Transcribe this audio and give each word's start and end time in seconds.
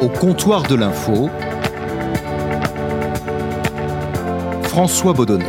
Au 0.00 0.08
comptoir 0.08 0.62
de 0.62 0.74
l'info, 0.76 1.28
François 4.62 5.12
Baudonnet. 5.12 5.44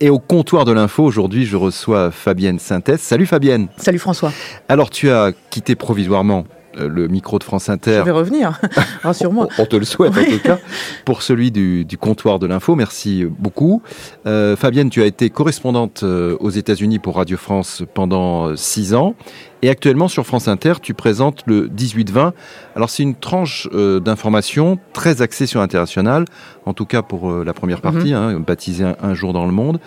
Et 0.00 0.10
au 0.10 0.18
comptoir 0.18 0.64
de 0.64 0.72
l'info, 0.72 1.04
aujourd'hui, 1.04 1.46
je 1.46 1.56
reçois 1.56 2.10
Fabienne 2.10 2.58
Synthèse. 2.58 3.00
Salut 3.00 3.26
Fabienne. 3.26 3.68
Salut 3.76 4.00
François. 4.00 4.32
Alors, 4.68 4.90
tu 4.90 5.08
as 5.08 5.30
quitté 5.50 5.76
provisoirement 5.76 6.42
le 6.78 7.08
micro 7.08 7.38
de 7.38 7.44
France 7.44 7.68
Inter. 7.68 7.98
Je 7.98 8.04
vais 8.04 8.10
revenir, 8.10 8.60
rassure-moi. 9.02 9.48
On 9.58 9.66
te 9.66 9.76
le 9.76 9.84
souhaite 9.84 10.16
en 10.16 10.24
tout 10.24 10.42
cas, 10.42 10.58
pour 11.04 11.22
celui 11.22 11.50
du, 11.50 11.86
comptoir 11.98 12.38
de 12.38 12.46
l'info. 12.46 12.74
Merci 12.74 13.24
beaucoup. 13.24 13.82
Euh, 14.26 14.56
Fabienne, 14.56 14.90
tu 14.90 15.02
as 15.02 15.06
été 15.06 15.30
correspondante 15.30 16.02
euh, 16.02 16.36
aux 16.40 16.50
États-Unis 16.50 16.98
pour 16.98 17.16
Radio 17.16 17.36
France 17.36 17.82
pendant 17.94 18.56
six 18.56 18.94
ans. 18.94 19.14
Et 19.62 19.70
actuellement, 19.70 20.08
sur 20.08 20.26
France 20.26 20.48
Inter, 20.48 20.74
tu 20.82 20.92
présentes 20.92 21.42
le 21.46 21.68
18-20. 21.68 22.32
Alors, 22.74 22.90
c'est 22.90 23.04
une 23.04 23.14
tranche 23.14 23.68
d'information 23.72 24.78
très 24.92 25.22
axée 25.22 25.46
sur 25.46 25.60
l'international, 25.60 26.24
en 26.66 26.74
tout 26.74 26.86
cas 26.86 27.02
pour 27.02 27.30
la 27.30 27.52
première 27.52 27.78
mhm. 27.78 27.82
partie, 27.82 28.12
hein, 28.12 28.40
baptisée 28.40 28.84
un, 29.00 29.14
jour 29.14 29.32
dans 29.32 29.46
le 29.46 29.52
monde. 29.52 29.78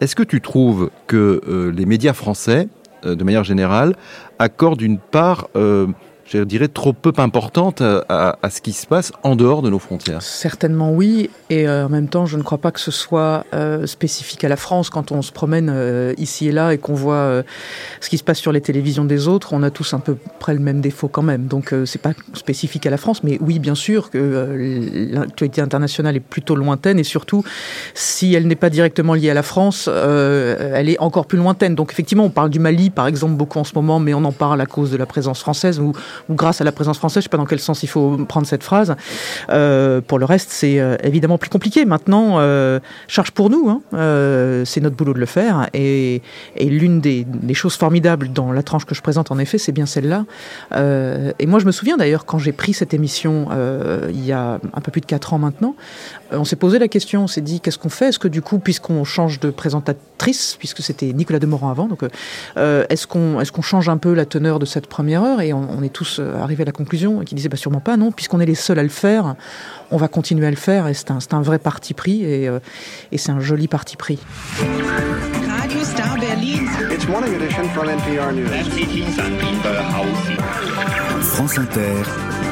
Est-ce 0.00 0.16
que 0.16 0.24
tu 0.24 0.40
trouves 0.40 0.90
que 1.06 1.72
les 1.72 1.86
médias 1.86 2.14
français, 2.14 2.68
de 3.04 3.22
manière 3.22 3.44
générale, 3.44 3.94
accordent 4.40 4.82
une 4.82 4.98
part 4.98 5.48
je 6.32 6.44
dirais, 6.44 6.68
trop 6.68 6.92
peu 6.92 7.12
importante 7.18 7.82
à, 7.82 8.36
ce 8.50 8.60
qui 8.60 8.72
se 8.72 8.86
passe 8.86 9.12
en 9.22 9.36
dehors 9.36 9.62
de 9.62 9.70
nos 9.70 9.78
frontières 9.78 10.22
Certainement 10.22 10.92
oui, 10.92 11.30
et 11.50 11.68
euh, 11.68 11.86
en 11.86 11.88
même 11.88 12.08
temps, 12.08 12.26
je 12.26 12.36
ne 12.36 12.42
crois 12.42 12.58
pas 12.58 12.70
que 12.70 12.80
ce 12.80 12.90
soit 12.90 13.44
euh, 13.54 13.86
spécifique 13.86 14.44
à 14.44 14.48
la 14.48 14.56
France. 14.56 14.90
Quand 14.90 15.12
on 15.12 15.22
se 15.22 15.32
promène 15.32 15.70
euh, 15.72 16.14
ici 16.16 16.48
et 16.48 16.52
là 16.52 16.72
et 16.72 16.78
qu'on 16.78 16.94
voit 16.94 17.42
ce 18.00 18.08
qui 18.08 18.18
se 18.18 18.24
passe 18.24 18.38
sur 18.38 18.52
les 18.52 18.60
télévisions 18.60 19.04
des 19.04 19.28
autres, 19.28 19.52
on 19.52 19.62
a 19.62 19.70
tous 19.70 19.94
un 19.94 19.98
peu 19.98 20.16
près 20.38 20.54
le 20.54 20.60
même 20.60 20.80
défaut 20.80 21.08
quand 21.08 21.22
même. 21.22 21.46
Donc 21.46 21.74
c'est 21.84 22.00
pas 22.00 22.12
spécifique 22.34 22.86
à 22.86 22.90
la 22.90 22.96
France, 22.96 23.22
mais 23.22 23.38
oui, 23.40 23.58
bien 23.58 23.74
sûr 23.74 24.10
que 24.10 25.08
l'actualité 25.12 25.60
internationale 25.60 26.16
est 26.16 26.20
plutôt 26.20 26.54
lointaine, 26.54 26.98
et 26.98 27.04
surtout, 27.04 27.44
si 27.94 28.34
elle 28.34 28.46
n'est 28.46 28.56
pas 28.56 28.70
directement 28.70 29.14
liée 29.14 29.30
à 29.30 29.34
la 29.34 29.42
France, 29.42 29.88
elle 29.88 30.88
est 30.88 30.98
encore 31.00 31.26
plus 31.26 31.38
lointaine. 31.38 31.74
Donc 31.74 31.92
effectivement, 31.92 32.24
on 32.24 32.30
parle 32.30 32.50
du 32.50 32.58
Mali, 32.58 32.90
par 32.90 33.06
exemple, 33.06 33.34
beaucoup 33.34 33.58
en 33.58 33.64
ce 33.64 33.74
moment, 33.74 34.00
mais 34.00 34.14
on 34.14 34.24
en 34.24 34.32
parle 34.32 34.60
à 34.60 34.66
cause 34.66 34.90
de 34.90 34.96
la 34.96 35.06
présence 35.06 35.40
française, 35.40 35.80
ou 35.80 35.92
ou 36.28 36.34
grâce 36.34 36.60
à 36.60 36.64
la 36.64 36.72
présence 36.72 36.98
française, 36.98 37.22
je 37.22 37.28
ne 37.28 37.30
sais 37.30 37.36
pas 37.36 37.36
dans 37.36 37.46
quel 37.46 37.60
sens 37.60 37.82
il 37.82 37.88
faut 37.88 38.16
prendre 38.28 38.46
cette 38.46 38.62
phrase. 38.62 38.94
Euh, 39.50 40.00
pour 40.00 40.18
le 40.18 40.24
reste, 40.24 40.50
c'est 40.50 40.78
euh, 40.78 40.96
évidemment 41.02 41.38
plus 41.38 41.50
compliqué. 41.50 41.84
Maintenant, 41.84 42.36
euh, 42.38 42.80
charge 43.08 43.30
pour 43.32 43.50
nous, 43.50 43.68
hein. 43.68 43.80
c'est 44.64 44.80
notre 44.80 44.96
boulot 44.96 45.14
de 45.14 45.18
le 45.18 45.26
faire. 45.26 45.68
Et, 45.74 46.22
l'une 46.60 47.00
des, 47.00 47.26
choses 47.54 47.76
formidables 47.76 48.32
dans 48.32 48.50
la 48.50 48.62
tranche 48.62 48.86
que 48.86 48.94
je 48.94 49.02
présente, 49.02 49.30
en 49.30 49.38
effet, 49.38 49.58
c'est 49.58 49.72
bien 49.72 49.86
celle-là. 49.86 50.24
et 51.38 51.46
moi, 51.46 51.58
je 51.58 51.66
me 51.66 51.72
souviens 51.72 51.96
d'ailleurs, 51.96 52.24
quand 52.24 52.38
j'ai 52.38 52.52
pris 52.52 52.72
cette 52.72 52.94
émission, 52.94 53.48
il 54.08 54.24
y 54.24 54.32
a 54.32 54.58
un 54.74 54.80
peu 54.80 54.90
plus 54.90 55.00
de 55.00 55.06
4 55.06 55.34
ans 55.34 55.38
maintenant, 55.38 55.74
on 56.32 56.44
s'est 56.44 56.56
posé 56.56 56.78
la 56.78 56.88
question, 56.88 57.24
on 57.24 57.26
s'est 57.26 57.40
dit, 57.40 57.60
qu'est-ce 57.60 57.78
qu'on 57.78 57.88
fait? 57.88 58.08
Est-ce 58.08 58.18
que 58.18 58.28
du 58.28 58.42
coup, 58.42 58.58
puisqu'on 58.58 59.04
change 59.04 59.40
de 59.40 59.50
présentatrice, 59.50 60.56
puisque 60.58 60.82
c'était 60.82 61.12
Nicolas 61.12 61.38
Demorand 61.38 61.70
avant, 61.70 61.86
donc 61.86 62.02
est-ce 62.56 63.06
qu'on 63.06 63.40
est 63.40 63.52
qu'on 63.52 63.62
change 63.62 63.88
un 63.88 63.98
peu 63.98 64.14
la 64.14 64.24
teneur 64.24 64.58
de 64.58 64.66
cette 64.66 64.88
première 64.88 65.22
heure? 65.22 65.40
Et 65.40 65.52
on 65.52 65.82
est 65.82 65.92
tous 65.92 66.18
euh, 66.18 66.34
arrivé 66.40 66.62
à 66.62 66.66
la 66.66 66.72
conclusion, 66.72 67.20
qui 67.20 67.34
disait 67.34 67.48
bah, 67.48 67.56
sûrement 67.56 67.80
pas, 67.80 67.96
non, 67.96 68.10
puisqu'on 68.10 68.40
est 68.40 68.46
les 68.46 68.54
seuls 68.54 68.78
à 68.78 68.82
le 68.82 68.88
faire, 68.88 69.36
on 69.90 69.96
va 69.96 70.08
continuer 70.08 70.46
à 70.46 70.50
le 70.50 70.56
faire, 70.56 70.88
et 70.88 70.94
c'est 70.94 71.10
un, 71.10 71.18
un, 71.30 71.42
vrai 71.42 71.58
parti 71.58 71.94
pris, 71.94 72.24
et, 72.24 72.48
euh, 72.48 72.58
et 73.12 73.18
c'est 73.18 73.30
un 73.30 73.40
joli 73.40 73.68
parti 73.68 73.96
pris. 73.96 74.18
France 81.22 81.58
Inter, 81.58 82.02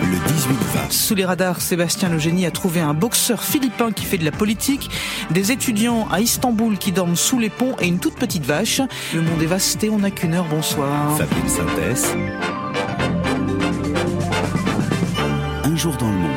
le 0.02 0.16
18-20. 0.16 0.90
Sous 0.90 1.14
les 1.14 1.24
radars, 1.24 1.60
Sébastien 1.60 2.08
Legénie 2.08 2.46
a 2.46 2.50
trouvé 2.50 2.80
un 2.80 2.94
boxeur 2.94 3.42
philippin 3.42 3.92
qui 3.92 4.04
fait 4.04 4.18
de 4.18 4.24
la 4.24 4.32
politique, 4.32 4.90
des 5.30 5.52
étudiants 5.52 6.08
à 6.10 6.20
Istanbul 6.20 6.78
qui 6.78 6.92
dorment 6.92 7.16
sous 7.16 7.38
les 7.38 7.50
ponts 7.50 7.76
et 7.80 7.86
une 7.86 7.98
toute 7.98 8.14
petite 8.14 8.44
vache. 8.44 8.80
Le 9.14 9.22
monde 9.22 9.42
est 9.42 9.46
vasté, 9.46 9.90
on 9.90 9.98
n'a 9.98 10.10
qu'une 10.10 10.34
heure, 10.34 10.46
bonsoir. 10.48 11.16
Fabienne 11.18 11.48
Synthèse. 11.48 12.14
jour 15.80 15.96
dans 15.96 16.10
le 16.10 16.16
monde. 16.18 16.30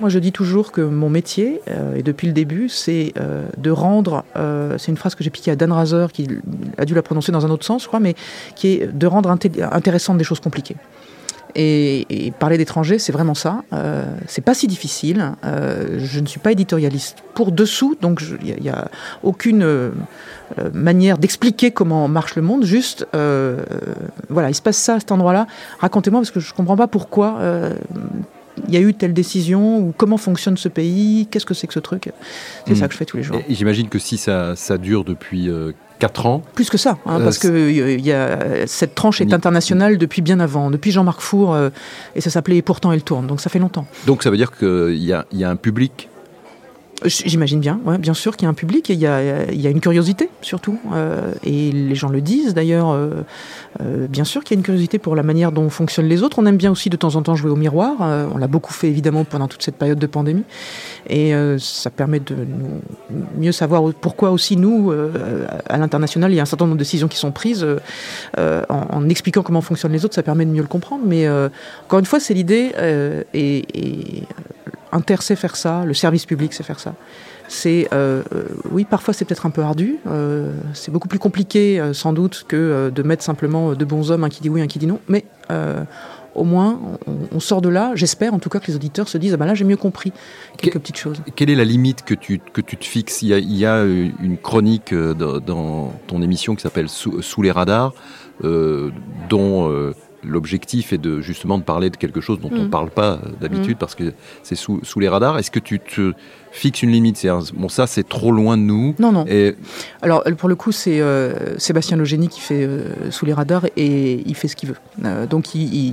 Moi, 0.00 0.08
je 0.08 0.18
dis 0.18 0.32
toujours 0.32 0.72
que 0.72 0.80
mon 0.80 1.08
métier, 1.08 1.60
euh, 1.68 1.94
et 1.94 2.02
depuis 2.02 2.26
le 2.26 2.32
début, 2.32 2.68
c'est 2.68 3.12
euh, 3.16 3.46
de 3.58 3.70
rendre, 3.70 4.24
euh, 4.34 4.76
c'est 4.76 4.90
une 4.90 4.96
phrase 4.96 5.14
que 5.14 5.22
j'ai 5.22 5.30
piquée 5.30 5.52
à 5.52 5.56
Dan 5.56 5.70
Razer, 5.70 6.10
qui 6.10 6.26
a 6.76 6.84
dû 6.84 6.94
la 6.94 7.02
prononcer 7.02 7.30
dans 7.30 7.46
un 7.46 7.50
autre 7.50 7.64
sens, 7.64 7.84
je 7.84 7.86
crois, 7.86 8.00
mais 8.00 8.16
qui 8.56 8.72
est 8.72 8.92
de 8.92 9.06
rendre 9.06 9.30
intéressantes 9.30 10.18
des 10.18 10.24
choses 10.24 10.40
compliquées. 10.40 10.74
Et, 11.56 12.32
parler 12.38 12.58
d'étrangers, 12.58 12.98
c'est 12.98 13.12
vraiment 13.12 13.34
ça. 13.34 13.62
Euh, 13.72 14.04
c'est 14.26 14.42
pas 14.42 14.54
si 14.54 14.66
difficile. 14.66 15.32
Euh, 15.44 15.98
je 15.98 16.20
ne 16.20 16.26
suis 16.26 16.40
pas 16.40 16.52
éditorialiste 16.52 17.18
pour 17.34 17.52
dessous, 17.52 17.96
donc 18.00 18.22
il 18.42 18.56
n'y 18.60 18.68
a, 18.68 18.88
aucune 19.22 19.62
euh, 19.62 19.90
manière 20.72 21.18
d'expliquer 21.18 21.70
comment 21.70 22.08
marche 22.08 22.34
le 22.34 22.42
monde. 22.42 22.64
Juste, 22.64 23.06
euh, 23.14 23.62
voilà, 24.28 24.50
il 24.50 24.54
se 24.54 24.62
passe 24.62 24.78
ça 24.78 24.94
à 24.94 25.00
cet 25.00 25.12
endroit-là. 25.12 25.46
Racontez-moi 25.78 26.20
parce 26.20 26.32
que 26.32 26.40
je 26.40 26.52
comprends 26.54 26.76
pas 26.76 26.88
pourquoi 26.88 27.38
il 28.68 28.72
y 28.72 28.76
a 28.76 28.80
eu 28.80 28.94
telle 28.94 29.12
décision 29.12 29.78
ou 29.78 29.92
comment 29.96 30.16
fonctionne 30.16 30.56
ce 30.56 30.68
pays, 30.68 31.26
qu'est-ce 31.28 31.44
que 31.44 31.54
c'est 31.54 31.66
que 31.66 31.74
ce 31.74 31.80
truc? 31.80 32.12
C'est 32.66 32.72
hmm. 32.72 32.76
ça 32.76 32.86
que 32.86 32.92
je 32.92 32.98
fais 32.98 33.04
tous 33.04 33.16
les 33.16 33.24
jours. 33.24 33.40
J'imagine 33.48 33.88
que 33.88 33.98
si 33.98 34.16
ça, 34.16 34.54
ça 34.54 34.78
dure 34.78 35.04
depuis 35.04 35.50
4 36.04 36.26
ans. 36.26 36.42
Plus 36.54 36.68
que 36.68 36.76
ça, 36.76 36.98
hein, 37.06 37.18
parce 37.20 37.38
que 37.38 37.70
y 37.70 38.12
a, 38.12 38.66
cette 38.66 38.94
tranche 38.94 39.22
est 39.22 39.32
internationale 39.32 39.96
depuis 39.96 40.20
bien 40.20 40.38
avant, 40.38 40.70
depuis 40.70 40.90
Jean-Marc 40.90 41.22
Four, 41.22 41.54
euh, 41.54 41.70
et 42.14 42.20
ça 42.20 42.28
s'appelait 42.28 42.60
Pourtant 42.60 42.92
elle 42.92 43.02
tourne, 43.02 43.26
donc 43.26 43.40
ça 43.40 43.48
fait 43.48 43.58
longtemps. 43.58 43.86
Donc 44.06 44.22
ça 44.22 44.30
veut 44.30 44.36
dire 44.36 44.52
qu'il 44.54 45.02
y 45.02 45.12
a 45.14 45.50
un 45.50 45.56
public 45.56 46.10
J'imagine 47.04 47.60
bien, 47.60 47.78
bien 47.98 48.14
sûr 48.14 48.36
qu'il 48.36 48.44
y 48.44 48.46
a 48.46 48.50
un 48.50 48.54
public 48.54 48.88
et 48.88 48.94
il 48.94 48.98
y 48.98 49.06
a, 49.06 49.50
il 49.50 49.60
y 49.60 49.66
a 49.66 49.70
une 49.70 49.80
curiosité 49.80 50.30
surtout. 50.40 50.78
Euh, 50.92 51.32
et 51.42 51.72
les 51.72 51.94
gens 51.94 52.08
le 52.08 52.20
disent 52.20 52.54
d'ailleurs. 52.54 52.90
Euh, 52.90 53.24
euh, 53.82 54.06
bien 54.06 54.24
sûr 54.24 54.44
qu'il 54.44 54.54
y 54.54 54.56
a 54.56 54.60
une 54.60 54.64
curiosité 54.64 54.98
pour 54.98 55.16
la 55.16 55.22
manière 55.24 55.50
dont 55.50 55.68
fonctionnent 55.68 56.06
les 56.06 56.22
autres. 56.22 56.38
On 56.38 56.46
aime 56.46 56.56
bien 56.56 56.70
aussi 56.70 56.90
de 56.90 56.96
temps 56.96 57.16
en 57.16 57.22
temps 57.22 57.34
jouer 57.34 57.50
au 57.50 57.56
miroir. 57.56 57.96
On 58.32 58.38
l'a 58.38 58.46
beaucoup 58.46 58.72
fait 58.72 58.88
évidemment 58.88 59.24
pendant 59.24 59.48
toute 59.48 59.62
cette 59.62 59.76
période 59.76 59.98
de 59.98 60.06
pandémie. 60.06 60.44
Et 61.08 61.32
ça 61.58 61.90
permet 61.90 62.20
de 62.20 62.36
mieux 63.36 63.52
savoir 63.52 63.82
pourquoi 64.00 64.30
aussi 64.30 64.56
nous, 64.56 64.92
à 65.68 65.76
l'international, 65.76 66.32
il 66.32 66.36
y 66.36 66.38
a 66.38 66.42
un 66.42 66.46
certain 66.46 66.66
nombre 66.66 66.76
de 66.76 66.82
décisions 66.82 67.08
qui 67.08 67.18
sont 67.18 67.32
prises 67.32 67.66
en, 68.36 69.08
expliquant 69.08 69.42
comment 69.42 69.60
fonctionnent 69.60 69.92
les 69.92 70.04
autres. 70.04 70.14
Ça 70.14 70.22
permet 70.22 70.44
de 70.44 70.50
mieux 70.50 70.62
le 70.62 70.68
comprendre. 70.68 71.02
Mais 71.04 71.28
encore 71.84 71.98
une 71.98 72.06
fois, 72.06 72.20
c'est 72.20 72.34
l'idée. 72.34 72.72
et 73.34 74.22
Inter 74.94 75.16
sait 75.20 75.36
faire 75.36 75.56
ça, 75.56 75.84
le 75.84 75.92
service 75.92 76.24
public 76.24 76.54
sait 76.54 76.62
faire 76.62 76.78
ça. 76.78 76.94
C'est, 77.48 77.88
euh, 77.92 78.22
euh, 78.32 78.44
oui, 78.70 78.84
parfois 78.84 79.12
c'est 79.12 79.24
peut-être 79.24 79.44
un 79.44 79.50
peu 79.50 79.62
ardu. 79.62 79.96
Euh, 80.06 80.52
c'est 80.72 80.90
beaucoup 80.90 81.08
plus 81.08 81.18
compliqué, 81.18 81.82
sans 81.92 82.12
doute, 82.12 82.44
que 82.48 82.90
de 82.94 83.02
mettre 83.02 83.22
simplement 83.22 83.74
de 83.74 83.84
bons 83.84 84.10
hommes, 84.10 84.24
un 84.24 84.28
qui 84.28 84.40
dit 84.40 84.48
oui, 84.48 84.62
un 84.62 84.66
qui 84.66 84.78
dit 84.78 84.86
non. 84.86 85.00
Mais 85.08 85.24
au 86.34 86.42
moins, 86.42 86.80
on, 87.32 87.38
sort 87.38 87.60
de 87.60 87.68
là. 87.68 87.92
J'espère, 87.94 88.34
en 88.34 88.40
tout 88.40 88.48
cas, 88.48 88.58
que 88.58 88.66
les 88.66 88.74
auditeurs 88.74 89.08
se 89.08 89.18
disent 89.18 89.34
ah 89.34 89.36
ben 89.36 89.46
là, 89.46 89.54
j'ai 89.54 89.64
mieux 89.64 89.76
compris 89.76 90.12
quelques 90.56 90.78
petites 90.78 90.96
choses. 90.96 91.18
Quelle 91.36 91.50
est 91.50 91.54
la 91.54 91.64
limite 91.64 92.02
que 92.04 92.14
tu, 92.14 92.40
que 92.52 92.60
tu 92.60 92.76
te 92.76 92.84
fixes? 92.84 93.22
Il 93.22 93.28
y, 93.28 93.66
a, 93.66 93.84
une 93.84 94.38
chronique 94.40 94.94
dans, 94.94 95.92
ton 96.06 96.22
émission 96.22 96.54
qui 96.54 96.62
s'appelle 96.62 96.88
sous, 96.88 97.42
les 97.42 97.50
radars, 97.50 97.94
dont 99.28 99.92
l'objectif 100.26 100.92
est 100.92 100.98
de 100.98 101.20
justement 101.20 101.58
de 101.58 101.62
parler 101.62 101.90
de 101.90 101.96
quelque 101.96 102.20
chose 102.20 102.40
dont 102.40 102.50
on 102.52 102.58
ne 102.58 102.66
mm. 102.66 102.70
parle 102.70 102.90
pas 102.90 103.20
d'habitude 103.40 103.76
mm. 103.76 103.78
parce 103.78 103.94
que 103.94 104.12
c'est 104.42 104.54
sous, 104.54 104.80
les 104.96 105.08
radars. 105.08 105.38
Est-ce 105.38 105.50
que 105.50 105.58
tu 105.58 105.80
te 105.80 106.12
fixes 106.52 106.82
une 106.82 106.90
limite? 106.90 107.16
C'est 107.16 107.28
bon, 107.54 107.68
ça 107.68 107.86
c'est 107.86 108.08
trop 108.08 108.32
loin 108.32 108.56
de 108.56 108.62
nous. 108.62 108.94
Non, 108.98 109.12
non. 109.12 109.24
Et... 109.28 109.56
Alors 110.02 110.24
pour 110.36 110.48
le 110.48 110.56
coup, 110.56 110.72
c'est 110.72 111.00
euh, 111.00 111.58
Sébastien 111.58 111.96
Logénie 111.96 112.28
qui 112.28 112.40
fait 112.40 112.64
euh, 112.64 113.10
sous 113.10 113.26
les 113.26 113.32
radars 113.32 113.66
et 113.76 114.22
il 114.26 114.34
fait 114.34 114.48
ce 114.48 114.56
qu'il 114.56 114.70
veut. 114.70 114.78
Euh, 115.04 115.26
donc 115.26 115.46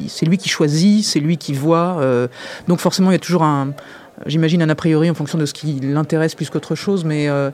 c'est 0.07 0.25
lui 0.25 0.37
qui 0.37 0.49
choisit, 0.49 1.03
c'est 1.03 1.19
lui 1.19 1.37
qui 1.37 1.53
voit. 1.53 2.01
donc 2.67 2.79
forcément, 2.79 3.11
il 3.11 3.13
y 3.13 3.15
a 3.15 3.19
toujours 3.19 3.43
un, 3.43 3.73
j'imagine 4.25 4.61
un 4.61 4.69
a 4.69 4.75
priori 4.75 5.09
en 5.09 5.13
fonction 5.13 5.37
de 5.37 5.45
ce 5.45 5.53
qui 5.53 5.79
l'intéresse 5.79 6.35
plus 6.35 6.49
qu'autre 6.49 6.75
chose, 6.75 7.05
mais, 7.05 7.29
euh, 7.29 7.51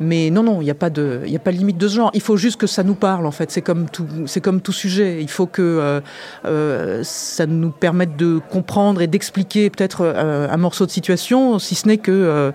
mais 0.00 0.30
non, 0.30 0.42
non, 0.42 0.60
il 0.60 0.64
n'y 0.64 0.70
a, 0.70 0.74
pas 0.74 0.90
de, 0.90 1.22
a 1.32 1.38
pas 1.38 1.52
de 1.52 1.56
limite 1.56 1.78
de 1.78 1.88
ce 1.88 1.96
genre. 1.96 2.10
Il 2.14 2.20
faut 2.20 2.36
juste 2.36 2.60
que 2.60 2.66
ça 2.66 2.82
nous 2.82 2.94
parle, 2.94 3.26
en 3.26 3.30
fait. 3.30 3.50
C'est 3.50 3.62
comme 3.62 3.88
tout, 3.88 4.06
comme 4.42 4.60
tout 4.60 4.72
sujet. 4.72 5.18
Il 5.20 5.30
faut 5.30 5.46
que 5.46 5.62
euh, 5.62 6.00
euh, 6.46 7.00
ça 7.04 7.46
nous 7.46 7.70
permette 7.70 8.16
de 8.16 8.40
comprendre 8.50 9.02
et 9.02 9.06
d'expliquer 9.06 9.70
peut-être 9.70 10.04
un 10.04 10.56
morceau 10.56 10.86
de 10.86 10.90
situation, 10.90 11.58
si 11.58 11.74
ce 11.74 11.86
n'est 11.86 11.98
que 11.98 12.52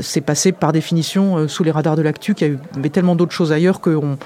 c'est 0.00 0.20
passé 0.20 0.52
par 0.52 0.72
définition 0.72 1.48
sous 1.48 1.64
les 1.64 1.70
radars 1.70 1.96
de 1.96 2.02
l'actu, 2.02 2.34
qu'il 2.34 2.52
y 2.52 2.78
avait 2.78 2.90
tellement 2.90 3.16
d'autres 3.16 3.32
choses 3.32 3.52
ailleurs 3.52 3.80
qu'on 3.80 4.18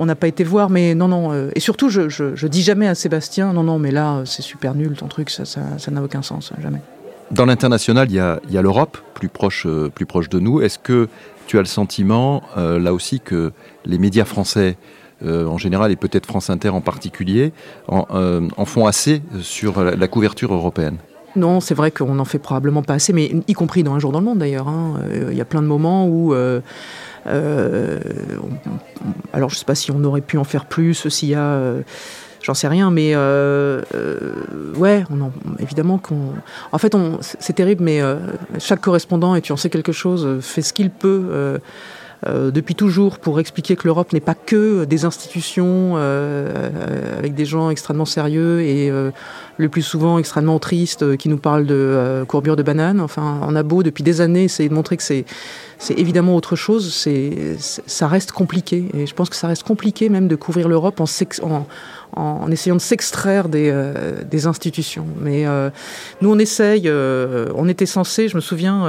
on 0.00 0.06
n'a 0.06 0.14
pas 0.14 0.28
été 0.28 0.44
voir, 0.44 0.70
mais 0.70 0.94
non, 0.94 1.08
non. 1.08 1.50
et 1.54 1.60
surtout, 1.60 1.88
je, 1.88 2.08
je, 2.08 2.46
dis 2.46 2.62
jamais 2.62 2.86
à 2.86 2.94
Sébastien, 2.94 3.52
non, 3.52 3.64
non, 3.64 3.78
mais 3.78 3.90
là, 3.90 4.22
c'est 4.24 4.42
super 4.42 4.74
nul 4.74 4.94
ton 4.96 5.08
truc, 5.08 5.30
ça, 5.30 5.44
ça, 5.44 5.60
ça 5.78 5.90
n'a 5.90 6.02
aucun 6.02 6.22
sens, 6.22 6.52
jamais. 6.60 6.80
Dans 7.30 7.46
l'international, 7.46 8.08
il 8.10 8.14
y 8.14 8.18
a, 8.20 8.62
l'Europe, 8.62 8.98
plus 9.14 9.28
proche, 9.28 9.66
euh, 9.66 9.88
plus 9.88 10.06
proche 10.06 10.28
de 10.28 10.38
nous. 10.38 10.60
Est-ce 10.60 10.78
que 10.78 11.08
tu 11.46 11.58
as 11.58 11.60
le 11.60 11.66
sentiment, 11.66 12.42
euh, 12.56 12.78
là 12.78 12.92
aussi, 12.94 13.20
que 13.20 13.52
les 13.84 13.98
médias 13.98 14.24
français 14.24 14.76
en 15.24 15.58
général 15.58 15.90
et 15.90 15.96
peut-être 15.96 16.26
France 16.26 16.48
Inter 16.48 16.68
en 16.68 16.80
particulier, 16.80 17.52
en, 17.88 18.64
font 18.64 18.86
assez 18.86 19.20
sur 19.40 19.82
la, 19.82 20.06
couverture 20.06 20.54
européenne? 20.54 20.98
Non, 21.34 21.58
c'est 21.58 21.74
vrai 21.74 21.90
qu'on 21.90 22.14
n'en 22.14 22.24
fait 22.24 22.38
probablement 22.38 22.84
pas 22.84 22.94
assez, 22.94 23.12
mais 23.12 23.32
y 23.48 23.52
compris 23.52 23.82
dans 23.82 23.94
Un 23.94 23.98
jour 23.98 24.12
dans 24.12 24.20
le 24.20 24.24
monde 24.24 24.38
d'ailleurs. 24.38 24.68
Hein. 24.68 25.00
Il 25.28 25.36
y 25.36 25.40
a 25.40 25.44
plein 25.44 25.60
de 25.60 25.66
moments 25.66 26.06
où 26.06 26.32
euh, 27.28 27.98
alors 29.32 29.50
je 29.50 29.54
ne 29.54 29.58
sais 29.58 29.64
pas 29.64 29.74
si 29.74 29.90
on 29.90 30.02
aurait 30.04 30.20
pu 30.20 30.38
en 30.38 30.44
faire 30.44 30.66
plus, 30.66 31.08
s'il 31.08 31.28
y 31.28 31.34
a 31.34 31.42
euh, 31.42 31.82
j'en 32.48 32.54
sais 32.54 32.66
rien, 32.66 32.90
mais 32.90 33.10
euh, 33.14 33.82
ouais, 34.76 35.04
on 35.10 35.30
évidemment 35.60 35.98
qu'on. 35.98 36.32
En 36.72 36.78
fait, 36.78 36.96
c'est 37.20 37.52
terrible, 37.52 37.84
mais 37.84 38.00
chaque 38.58 38.80
correspondant, 38.80 39.34
et 39.34 39.42
tu 39.42 39.52
en 39.52 39.58
sais 39.58 39.68
quelque 39.68 39.92
chose, 39.92 40.40
fait 40.40 40.62
ce 40.62 40.72
qu'il 40.72 40.88
peut. 40.88 41.60
depuis 42.26 42.74
toujours 42.74 43.18
pour 43.18 43.38
expliquer 43.38 43.76
que 43.76 43.86
l'Europe 43.86 44.14
n'est 44.14 44.20
pas 44.20 44.34
que 44.34 44.86
des 44.86 45.04
institutions 45.04 45.96
avec 47.18 47.34
des 47.34 47.44
gens 47.44 47.68
extrêmement 47.68 48.06
sérieux 48.06 48.62
et 48.62 48.90
le 49.58 49.68
plus 49.68 49.82
souvent 49.82 50.18
extrêmement 50.18 50.58
tristes 50.58 51.18
qui 51.18 51.28
nous 51.28 51.36
parlent 51.36 51.66
de 51.66 52.24
courbure 52.28 52.56
de 52.56 52.62
banane. 52.62 52.98
Enfin, 52.98 53.40
on 53.46 53.54
a 53.54 53.62
beau 53.62 53.82
depuis 53.82 54.02
des 54.02 54.22
années 54.22 54.44
essayer 54.44 54.70
de 54.70 54.74
montrer 54.74 54.96
que 54.96 55.02
c'est 55.02 55.26
c'est 55.78 55.94
évidemment 55.94 56.34
autre 56.34 56.56
chose. 56.56 56.92
C'est, 56.92 57.56
ça 57.58 58.08
reste 58.08 58.32
compliqué. 58.32 58.88
Et 58.94 59.06
je 59.06 59.14
pense 59.14 59.30
que 59.30 59.36
ça 59.36 59.46
reste 59.46 59.62
compliqué 59.62 60.08
même 60.08 60.28
de 60.28 60.36
couvrir 60.36 60.68
l'Europe 60.68 61.00
en, 61.00 61.06
en, 61.42 61.66
essayant 62.50 62.76
de 62.76 62.80
s'extraire 62.80 63.48
des, 63.48 63.70
euh, 63.72 64.22
des 64.24 64.46
institutions. 64.46 65.06
Mais 65.20 65.46
euh, 65.46 65.70
nous, 66.20 66.30
on 66.30 66.38
essaye. 66.38 66.82
Euh, 66.86 67.48
on 67.54 67.68
était 67.68 67.86
censé, 67.86 68.28
je 68.28 68.36
me 68.36 68.40
souviens. 68.40 68.86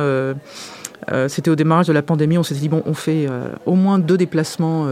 c'était 1.28 1.50
au 1.50 1.56
démarrage 1.56 1.88
de 1.88 1.94
la 1.94 2.04
pandémie, 2.04 2.38
on 2.38 2.44
s'est 2.44 2.56
dit, 2.56 2.70
bon, 2.70 2.84
on 2.86 2.94
fait 2.94 3.28
au 3.66 3.74
moins 3.74 3.98
deux 3.98 4.18
déplacements 4.18 4.88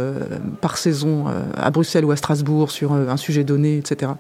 par 0.62 0.78
saison 0.78 1.26
à 1.56 1.70
Bruxelles 1.70 2.06
ou 2.06 2.12
à 2.12 2.16
Strasbourg 2.16 2.72
sur 2.72 2.94
un 2.94 3.18
sujet 3.18 3.44
donné, 3.44 3.78
etc 3.78 4.14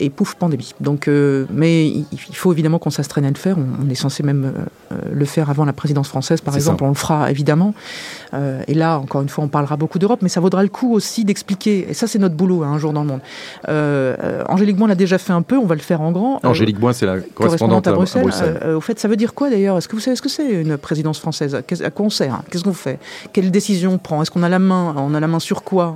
et 0.00 0.10
pouf, 0.10 0.34
pandémie. 0.34 0.74
Donc, 0.80 1.06
euh, 1.06 1.46
mais 1.52 1.86
il 1.86 2.34
faut 2.34 2.52
évidemment 2.52 2.78
qu'on 2.78 2.90
s'astreigne 2.90 3.26
à 3.26 3.30
le 3.30 3.36
faire. 3.36 3.56
On, 3.58 3.88
est 3.88 3.94
censé 3.94 4.22
même 4.22 4.52
euh, 4.92 4.94
le 5.12 5.24
faire 5.26 5.50
avant 5.50 5.64
la 5.64 5.72
présidence 5.72 6.08
française, 6.08 6.40
par 6.40 6.56
exemple. 6.56 6.82
On 6.82 6.88
le 6.88 6.94
fera 6.94 7.30
évidemment. 7.30 7.74
Euh, 8.32 8.62
et 8.66 8.74
là, 8.74 8.98
encore 8.98 9.20
une 9.20 9.28
fois, 9.28 9.44
on 9.44 9.48
parlera 9.48 9.76
beaucoup 9.76 9.98
d'Europe, 9.98 10.20
mais 10.22 10.28
ça 10.28 10.40
vaudra 10.40 10.62
le 10.62 10.68
coup 10.68 10.94
aussi 10.94 11.24
d'expliquer. 11.24 11.86
Et 11.90 11.94
ça, 11.94 12.06
c'est 12.06 12.18
notre 12.18 12.34
boulot, 12.34 12.62
hein, 12.62 12.72
un 12.72 12.78
jour 12.78 12.92
dans 12.92 13.02
le 13.02 13.08
monde. 13.08 13.20
Angélique 14.48 14.76
Boin 14.76 14.88
l'a 14.88 14.94
déjà 14.94 15.18
fait 15.18 15.32
un 15.32 15.42
peu. 15.42 15.58
On 15.58 15.66
va 15.66 15.74
le 15.74 15.80
faire 15.82 16.00
en 16.00 16.12
grand. 16.12 16.44
Angélique 16.44 16.78
Boin, 16.78 16.92
c'est 16.92 17.06
la 17.06 17.20
correspondante, 17.20 17.86
à 17.86 17.92
Bruxelles. 17.92 18.24
au 18.74 18.80
fait, 18.80 18.98
ça 18.98 19.06
veut 19.06 19.16
dire 19.16 19.34
quoi 19.34 19.50
d'ailleurs? 19.50 19.76
Est-ce 19.76 19.88
que 19.88 19.96
vous 19.96 20.00
savez 20.00 20.16
ce 20.16 20.22
que 20.22 20.28
c'est 20.30 20.48
une 20.48 20.78
présidence 20.78 21.18
française? 21.18 21.54
À 21.54 21.90
quoi 21.90 22.06
on 22.06 22.10
sert? 22.10 22.42
Qu'est-ce 22.50 22.64
qu'on 22.64 22.72
fait? 22.72 22.98
Quelle 23.32 23.50
décision 23.50 23.92
on 23.92 23.98
prend? 23.98 24.22
Est-ce 24.22 24.30
qu'on 24.30 24.42
a 24.42 24.48
la 24.48 24.58
main 24.58 24.94
On 24.96 25.14
a 25.14 25.20
la 25.20 25.28
main 25.28 25.40
sur 25.40 25.62
quoi? 25.62 25.94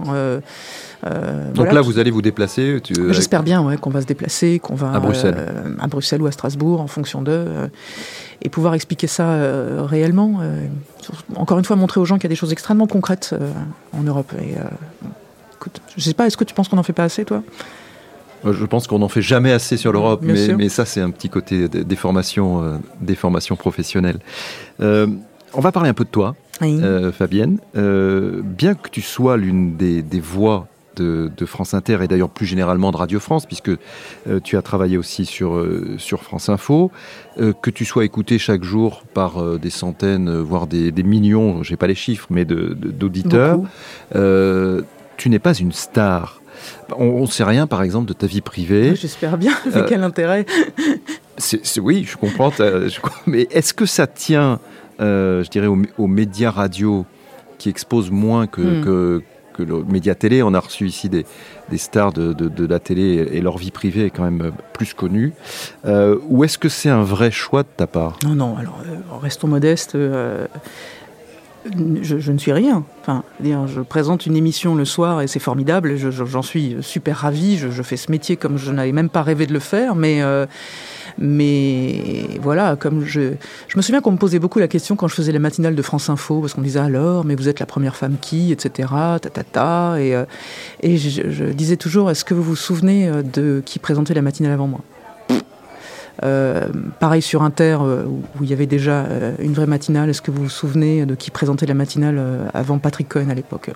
Euh, 1.07 1.53
Donc 1.53 1.73
là, 1.73 1.81
vous 1.81 1.99
allez 1.99 2.11
vous 2.11 2.23
déplacer 2.23 2.81
J'espère 3.11 3.43
bien 3.43 3.63
ouais, 3.63 3.77
qu'on 3.77 3.91
va 3.91 4.01
se 4.01 4.07
déplacer, 4.07 4.59
qu'on 4.59 4.75
va 4.75 4.93
à 4.93 5.01
Bruxelles. 5.01 5.35
Euh, 5.37 5.75
à 5.79 5.87
Bruxelles 5.87 6.23
ou 6.23 6.27
à 6.27 6.33
Strasbourg, 6.33 6.81
en 6.81 6.87
fonction 6.87 7.23
d'eux, 7.23 7.33
euh, 7.33 7.69
et 8.43 8.49
pouvoir 8.49 8.75
expliquer 8.75 9.07
ça 9.07 9.39
réellement. 9.85 10.41
encore 11.37 11.59
une 11.59 11.65
fois, 11.65 11.77
montrer 11.77 12.01
aux 12.01 12.05
gens 12.05 12.17
qu'il 12.17 12.25
y 12.25 12.27
a 12.27 12.31
des 12.31 12.37
choses 12.37 12.53
extrêmement 12.53 12.87
concrètes 12.87 13.35
en 13.93 14.03
Europe. 14.03 14.33
Et, 14.41 14.55
écoute, 15.55 15.81
je 15.97 16.03
sais 16.03 16.15
pas, 16.15 16.27
est-ce 16.27 16.37
que 16.37 16.45
tu 16.45 16.55
penses 16.55 16.69
qu'on 16.69 16.77
n'en 16.77 16.83
fait 16.83 16.93
pas 16.93 17.05
assez, 17.05 17.25
toi? 17.25 17.43
Je 18.45 18.67
pense 18.67 18.87
qu'on 18.87 18.99
n'en 18.99 19.09
fait 19.09 19.23
jamais 19.23 19.53
assez 19.53 19.79
sur 19.79 19.93
l'Europe, 19.93 20.21
mais, 20.23 20.49
mais, 20.55 20.69
ça 20.69 20.85
c'est 20.85 21.01
un 21.01 21.11
petit 21.11 21.31
côté 21.31 21.69
des 21.69 21.97
formations, 21.97 22.81
des 23.01 23.15
formations 23.15 23.57
professionnelles. 23.57 24.19
on 24.81 25.61
va 25.61 25.73
parler 25.73 25.89
un 25.91 25.95
peu 25.95 26.05
de 26.05 26.11
toi, 26.11 26.35
Fabienne. 27.13 27.59
bien 27.75 28.75
que 28.75 28.89
tu 28.91 29.01
sois 29.01 29.37
l'une 29.37 29.77
des, 29.77 30.03
des 30.03 30.21
voix 30.21 30.69
de, 30.97 31.47
France 31.47 31.75
Inter 31.75 31.99
et 32.03 32.09
d'ailleurs 32.09 32.31
plus 32.31 32.47
généralement 32.47 32.91
de 32.91 32.97
Radio 32.97 33.21
France, 33.21 33.47
puisque 33.47 33.71
euh, 33.71 34.41
tu 34.43 34.57
as 34.57 34.63
travaillé 34.63 34.97
aussi 34.97 35.25
sur, 35.25 35.57
euh, 35.57 35.97
sur 35.99 36.23
France 36.23 36.49
Info, 36.49 36.91
euh, 37.39 37.53
que 37.53 37.71
tu 37.71 37.85
sois 37.85 38.05
écouté 38.05 38.39
chaque 38.39 38.65
jour 38.65 39.03
par 39.15 39.59
des 39.59 39.71
centaines, 39.71 40.31
voire 40.39 40.67
des, 40.67 40.93
millions, 41.03 41.63
j'ai 41.63 41.77
pas 41.77 41.87
les 41.87 41.95
chiffres, 41.95 42.27
mais 42.31 42.45
d'auditeurs, 42.45 43.61
tu 45.17 45.31
n'es 45.31 45.39
pas 45.39 45.55
une 45.55 45.73
star. 45.73 46.41
On 46.97 47.23
ne 47.23 47.27
sait 47.27 47.45
rien, 47.45 47.67
par 47.67 47.83
exemple, 47.83 48.09
de 48.09 48.15
ta 48.15 48.27
vie 48.27 48.41
privée. 48.41 48.97
J'espère 48.97 49.37
bien, 49.37 49.53
mais 49.75 49.85
quel 49.87 50.03
intérêt? 50.03 50.47
Oui, 51.81 52.05
je 52.09 52.17
comprends, 52.17 52.53
mais 53.27 53.47
est-ce 53.51 53.75
que 53.75 53.87
ça 53.87 54.07
tient, 54.07 54.61
je 54.99 55.49
dirais, 55.49 55.67
aux, 55.67 56.07
médias 56.07 56.51
radio 56.51 57.05
qui 57.59 57.69
exposent 57.69 58.11
moins 58.11 58.47
que, 58.47 58.61
hmm. 58.61 58.85
que 58.85 59.23
que 59.55 59.63
le 59.63 59.83
média 59.85 60.15
télé. 60.15 60.43
On 60.43 60.53
a 60.53 60.61
reçu 60.61 60.87
ici 60.87 61.09
des, 61.09 61.25
stars 61.77 62.13
de, 62.13 62.67
la 62.67 62.79
télé 62.79 63.29
et 63.33 63.41
leur 63.41 63.57
vie 63.57 63.71
privée 63.71 64.07
est 64.07 64.11
quand 64.11 64.25
même 64.25 64.53
plus 64.73 64.93
connue. 64.93 65.33
Euh, 65.87 66.19
ou 66.29 66.45
est-ce 66.45 66.59
que 66.59 66.69
c'est 66.69 66.91
un 66.91 67.03
vrai 67.03 67.31
choix 67.31 67.63
de 67.63 67.69
ta 67.75 67.87
part? 67.87 68.19
Non, 68.25 68.35
non, 68.35 68.57
alors 68.57 68.79
euh, 68.87 69.19
restons 69.23 69.49
modestes. 69.49 69.95
Euh, 69.95 70.47
je, 72.03 72.33
ne 72.33 72.39
suis 72.39 72.53
rien. 72.53 72.85
Enfin, 73.01 73.23
je 73.43 73.81
présente 73.81 74.27
une 74.27 74.37
émission 74.37 74.75
le 74.75 74.85
soir 74.85 75.23
et 75.23 75.27
c'est 75.29 75.39
formidable. 75.39 75.97
J'en 75.97 76.43
suis 76.43 76.77
super 76.81 77.17
ravi. 77.19 77.57
Je, 77.57 77.83
fais 77.83 77.97
ce 77.97 78.11
métier 78.11 78.37
comme 78.37 78.59
je 78.59 78.71
n'avais 78.71 78.93
même 78.93 79.09
pas 79.09 79.23
rêvé 79.23 79.47
de 79.47 79.55
le 79.55 79.61
faire, 79.61 79.95
mais 79.95 80.21
mais 81.19 82.27
voilà, 82.41 82.77
comme 82.77 83.05
je, 83.05 83.33
je 83.69 83.77
me 83.77 83.83
souviens 83.83 84.01
qu'on 84.01 84.13
me 84.13 84.17
posait 84.17 84.39
beaucoup 84.39 84.59
la 84.59 84.69
question 84.69 84.97
quand 84.97 85.09
je 85.09 85.15
faisais 85.15 85.33
la 85.33 85.39
matinale 85.39 85.75
de 85.75 85.83
France 85.83 86.09
Info, 86.11 86.41
parce 86.41 86.55
qu'on 86.55 86.63
disait 86.63 86.81
alors, 86.81 87.25
mais 87.25 87.35
vous 87.35 87.49
êtes 87.49 87.61
la 87.61 87.67
première 87.67 87.97
femme 87.97 88.17
qui, 88.21 88.53
etc. 88.53 88.89
Ta 89.21 89.31
ta 89.31 89.45
ta, 89.45 90.01
et, 90.01 90.15
euh, 90.15 90.25
et 90.83 90.97
je, 90.97 91.45
disais 91.53 91.77
toujours, 91.77 92.11
est-ce 92.11 92.25
que 92.25 92.35
vous 92.35 92.43
vous 92.43 92.57
souvenez 92.57 93.09
euh, 93.09 93.23
de 93.23 93.63
qui 93.65 93.79
présentait 93.79 94.15
la 94.15 94.23
matinale 94.23 94.53
avant 94.53 94.67
moi? 94.67 94.81
Euh, 96.23 96.69
pareil 97.01 97.23
sur 97.23 97.43
Inter, 97.43 97.79
où 97.81 98.45
il 98.45 98.49
y 98.49 98.53
avait 98.53 98.67
déjà 98.67 99.07
une 99.41 99.53
vraie 99.53 99.67
matinale. 99.67 100.09
Est-ce 100.09 100.23
que 100.23 100.31
vous 100.31 100.45
vous 100.45 100.49
souvenez 100.49 101.07
de 101.07 101.15
qui 101.15 101.31
présentait 101.31 101.67
la 101.67 101.75
matinale 101.75 102.49
avant 102.55 102.79
Patrick 102.79 103.09
Cohen 103.09 103.29
à 103.31 103.35
l'époque? 103.35 103.71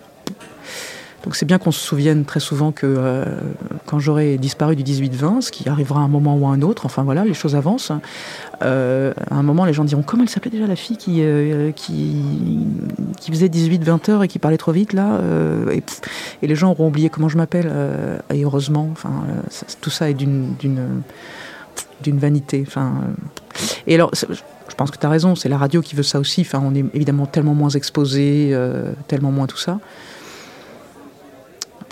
Donc 1.25 1.35
c'est 1.35 1.47
bien 1.47 1.59
qu'on 1.59 1.73
se 1.73 1.81
souvienne 1.81 2.25
très 2.25 2.39
souvent 2.39 2.71
que 2.71 2.87
euh, 2.87 3.25
quand 3.87 3.99
j'aurai 3.99 4.39
disparu 4.39 4.77
du 4.77 4.85
18-20, 4.85 5.41
ce 5.41 5.51
qui 5.51 5.69
arrivera 5.69 6.01
à 6.01 6.05
un 6.05 6.09
moment 6.09 6.37
ou 6.37 6.47
à 6.47 6.51
un 6.51 6.63
autre, 6.63 6.87
enfin 6.87 7.03
voilà, 7.03 7.25
les 7.25 7.35
choses 7.35 7.57
avancent, 7.57 7.93
euh, 8.63 9.13
à 9.31 9.35
un 9.35 9.43
moment 9.43 9.65
les 9.65 9.73
gens 9.73 9.85
diront 9.85 10.03
comment 10.03 10.23
elle 10.23 10.29
s'appelait 10.29 10.53
déjà 10.53 10.67
la 10.67 10.77
fille 10.77 10.97
qui, 10.97 11.19
euh, 11.23 11.73
qui, 11.73 12.23
faisait 13.31 13.49
18-20 13.49 14.11
heures 14.11 14.23
et 14.23 14.29
qui 14.29 14.39
parlait 14.39 14.57
trop 14.57 14.73
vite 14.73 14.93
là 14.93 15.21
et, 15.73 15.83
les 16.47 16.55
gens 16.55 16.71
auront 16.71 16.89
oublié 16.89 17.11
comment 17.11 17.29
je 17.29 17.37
m'appelle, 17.37 17.71
et 18.33 18.43
heureusement, 18.43 18.89
enfin, 18.93 19.11
tout 19.81 19.91
ça 19.91 20.09
est 20.09 20.15
d'une 20.15 20.55
d'une 22.01 22.19
vanité. 22.19 22.65
Enfin, 22.67 22.95
et 23.87 23.95
alors, 23.97 24.13
je 24.15 24.75
pense 24.77 24.91
que 24.91 24.99
tu 24.99 25.05
as 25.05 25.09
raison, 25.09 25.35
c'est 25.35 25.49
la 25.49 25.59
radio 25.59 25.83
qui 25.83 25.95
veut 25.95 26.03
ça 26.03 26.21
aussi. 26.21 26.43
Enfin, 26.43 26.63
on 26.65 26.75
est 26.75 26.85
évidemment 26.95 27.27
tellement 27.27 27.55
moins 27.55 27.71
exposé, 27.71 28.57
tellement 29.09 29.33
moins 29.33 29.47
tout 29.47 29.59
ça. 29.59 29.79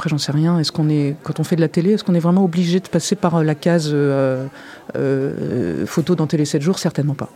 Après, 0.07 0.11
j'en 0.11 0.19
sais 0.19 0.31
rien. 0.31 0.61
Est-ce 0.61 0.71
qu'on 0.71 0.89
est, 0.89 1.17
quand 1.25 1.41
on 1.41 1.43
fait 1.43 1.57
de 1.57 1.61
la 1.61 1.67
télé, 1.67 1.95
est-ce 1.95 2.05
qu'on 2.05 2.15
est 2.15 2.21
vraiment 2.21 2.45
obligé 2.45 2.79
de 2.79 2.87
passer 2.87 3.17
par 3.17 3.35
euh, 3.35 3.43
la 3.43 3.57
case 3.57 3.91
euh, 3.93 4.47
euh, 4.95 5.85
photo 5.85 6.15
dans 6.15 6.29
Télé 6.29 6.45
7 6.45 6.63
jours? 6.63 6.79
Certainement 6.79 7.15
pas. 7.15 7.29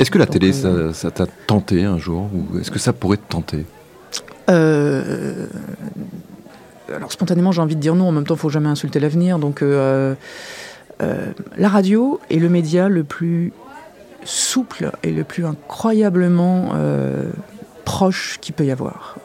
Est-ce 0.00 0.10
que 0.10 0.18
la 0.18 0.26
télé, 0.26 0.52
ça 0.52 1.12
t'a 1.12 1.26
tenté 1.46 1.84
un 1.84 1.98
jour? 1.98 2.28
Ou 2.34 2.58
est-ce 2.58 2.72
que 2.72 2.80
ça 2.80 2.92
pourrait 2.92 3.18
te 3.18 3.28
tenter? 3.28 3.66
Alors, 4.48 5.46
spontanément, 7.10 7.52
j'ai 7.52 7.62
envie 7.62 7.76
de 7.76 7.80
dire 7.80 7.94
non. 7.94 8.08
En 8.08 8.12
même 8.12 8.24
temps, 8.24 8.34
il 8.34 8.38
ne 8.38 8.40
faut 8.40 8.50
jamais 8.50 8.68
insulter 8.68 8.98
l'avenir. 8.98 9.38
Donc, 9.38 9.62
la 9.62 10.16
radio 11.68 12.18
est 12.30 12.40
le 12.40 12.48
média 12.48 12.88
le 12.88 13.04
plus 13.04 13.52
souple 14.24 14.90
et 15.04 15.12
le 15.12 15.22
plus 15.22 15.46
incroyablement 15.46 16.72
proche 17.84 18.38
qu'il 18.40 18.54
peut 18.54 18.64
y 18.64 18.72
avoir 18.72 19.18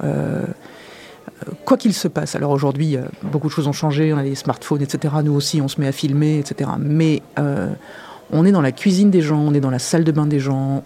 quoi 1.65 1.77
qu'il 1.77 1.93
se 1.93 2.07
passe, 2.07 2.35
alors 2.35 2.51
aujourd'hui, 2.51 2.97
beaucoup 3.23 3.47
de 3.47 3.51
choses 3.51 3.67
ont 3.67 3.73
changé, 3.73 4.13
on 4.13 4.17
a 4.17 4.23
des 4.23 4.35
smartphones, 4.35 4.81
etc. 4.81 5.15
Nous 5.23 5.33
aussi, 5.33 5.61
on 5.61 5.67
se 5.67 5.79
met 5.79 5.87
à 5.87 5.91
filmer, 5.91 6.39
etc. 6.39 6.69
Mais 6.79 7.21
euh, 7.39 7.69
on 8.31 8.45
est 8.45 8.51
dans 8.51 8.61
la 8.61 8.71
cuisine 8.71 9.09
des 9.09 9.21
gens, 9.21 9.39
on 9.39 9.53
est 9.53 9.59
dans 9.59 9.69
la 9.69 9.79
salle 9.79 10.03
de 10.03 10.11
bain 10.11 10.25
des 10.25 10.39
gens, 10.39 10.83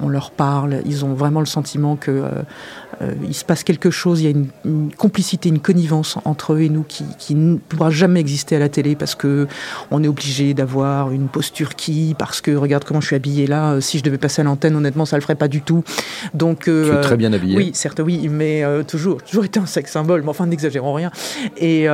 on, 0.00 0.08
leur 0.08 0.30
parle, 0.30 0.80
ils 0.84 1.04
ont 1.04 1.14
vraiment 1.14 1.40
le 1.40 1.46
sentiment 1.46 1.96
que 1.96 2.10
euh, 2.10 2.30
euh, 3.00 3.12
il 3.26 3.34
se 3.34 3.44
passe 3.44 3.62
quelque 3.62 3.90
chose, 3.90 4.20
il 4.20 4.24
y 4.24 4.26
a 4.26 4.30
une, 4.64 4.90
complicité, 4.96 5.48
une 5.48 5.60
connivence 5.60 6.18
entre 6.24 6.54
eux 6.54 6.62
et 6.62 6.68
nous 6.68 6.84
qui, 6.84 7.34
ne 7.34 7.56
pourra 7.56 7.90
jamais 7.90 8.18
exister 8.20 8.56
à 8.56 8.58
la 8.58 8.68
télé 8.68 8.96
parce 8.96 9.14
que 9.14 9.46
on 9.90 10.02
est 10.02 10.08
obligé 10.08 10.54
d'avoir 10.54 11.12
une 11.12 11.28
posture 11.28 11.76
qui, 11.76 12.16
parce 12.18 12.40
que 12.40 12.50
regarde 12.50 12.84
comment 12.84 13.00
je 13.00 13.06
suis 13.06 13.16
habillée 13.16 13.46
là, 13.46 13.72
euh, 13.72 13.80
si 13.80 13.98
je 13.98 14.02
devais 14.02 14.18
passer 14.18 14.40
à 14.40 14.44
l'antenne, 14.44 14.74
honnêtement, 14.74 15.04
ça 15.04 15.16
le 15.16 15.22
ferait 15.22 15.36
pas 15.36 15.48
du 15.48 15.60
tout. 15.60 15.84
Donc, 16.34 16.64
tu 16.64 16.70
es 16.70 17.00
très 17.00 17.16
bien 17.16 17.32
habillée. 17.32 17.56
Oui, 17.56 17.70
certes, 17.74 18.00
oui, 18.04 18.28
mais 18.28 18.64
toujours, 18.86 19.22
toujours 19.22 19.44
été 19.44 19.60
un 19.60 19.66
sexe 19.66 19.92
symbole, 19.92 20.22
mais 20.22 20.30
enfin, 20.30 20.46
n'exagérons 20.46 20.94
rien. 20.94 21.10
Et 21.56 21.86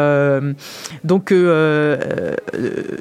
donc, 1.04 1.32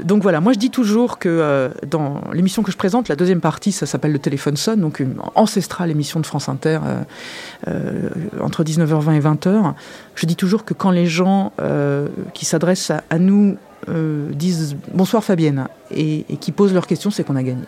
donc 0.03 0.23
voilà, 0.23 0.41
moi 0.41 0.53
je 0.53 0.59
dis 0.59 0.69
toujours 0.69 1.19
que 1.19 1.69
dans 1.87 2.21
l'émission 2.33 2.63
que 2.63 2.71
je 2.71 2.77
présente, 2.77 3.07
la 3.07 3.15
deuxième 3.15 3.41
partie, 3.41 3.71
ça 3.71 3.85
s'appelle 3.85 4.11
le 4.11 4.19
téléphone 4.19 4.57
sonne, 4.57 4.81
donc 4.81 4.99
une 4.99 5.15
ancestrale 5.35 5.91
émission 5.91 6.19
de 6.19 6.25
France 6.25 6.49
Inter 6.49 6.79
entre 8.41 8.63
19h20 8.63 9.13
et 9.13 9.19
20h. 9.19 9.73
Je 10.15 10.25
dis 10.25 10.35
toujours 10.35 10.65
que 10.65 10.73
quand 10.73 10.91
les 10.91 11.07
gens 11.07 11.51
qui 12.33 12.45
s'adressent 12.45 12.91
à, 12.91 13.19
nous 13.19 13.57
disent 14.31 14.75
bonsoir 14.93 15.23
Fabienne 15.23 15.67
et, 15.91 16.25
et 16.29 16.37
qui 16.37 16.51
posent 16.51 16.73
leurs 16.73 16.87
questions, 16.87 17.11
c'est 17.11 17.23
qu'on 17.23 17.35
a 17.35 17.43
gagné 17.43 17.63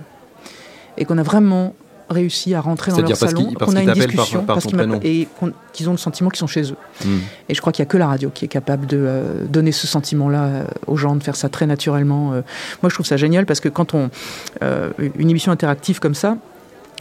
et 0.98 1.06
qu'on 1.06 1.18
a 1.18 1.24
vraiment 1.24 1.74
réussi 2.10 2.54
à 2.54 2.62
rentrer 2.62 2.92
dans 2.92 3.02
leur 3.02 3.18
salon, 3.18 3.54
qu'on 3.54 3.76
a 3.76 3.82
une 3.82 3.94
discussion, 3.94 4.44
parce 4.46 4.68
et 5.02 5.28
qu'ils 5.74 5.90
ont 5.90 5.94
le 5.94 5.98
sentiment 5.98 6.30
qu'ils 6.30 6.40
sont 6.40 6.48
chez 6.48 6.72
eux. 6.72 6.78
Hmm. 7.04 7.18
Et 7.50 7.56
je 7.56 7.62
crois 7.62 7.74
qu'il 7.74 7.82
n'y 7.82 7.88
a 7.88 7.92
que 7.92 7.98
la 7.98 8.08
radio 8.08 8.30
qui 8.30 8.46
est 8.46 8.50
capable 8.50 8.86
de 8.86 8.98
euh, 9.00 9.46
donner 9.46 9.72
ce 9.72 9.88
sentiment-là 9.88 10.44
euh, 10.44 10.64
aux 10.86 10.98
gens, 10.98 11.16
de 11.16 11.24
faire 11.24 11.36
ça 11.36 11.50
très 11.50 11.66
naturellement. 11.66 12.34
Euh. 12.34 12.42
moi, 12.84 12.90
je 12.90 12.94
trouve 12.94 13.08
ça 13.08 13.18
génial 13.18 13.46
parce 13.46 13.60
que 13.60 13.70
quand 13.70 13.94
on 13.94 14.10
une 15.00 15.30
émission 15.30 15.52
interactive 15.52 16.00
comme 16.00 16.16
ça, 16.16 16.38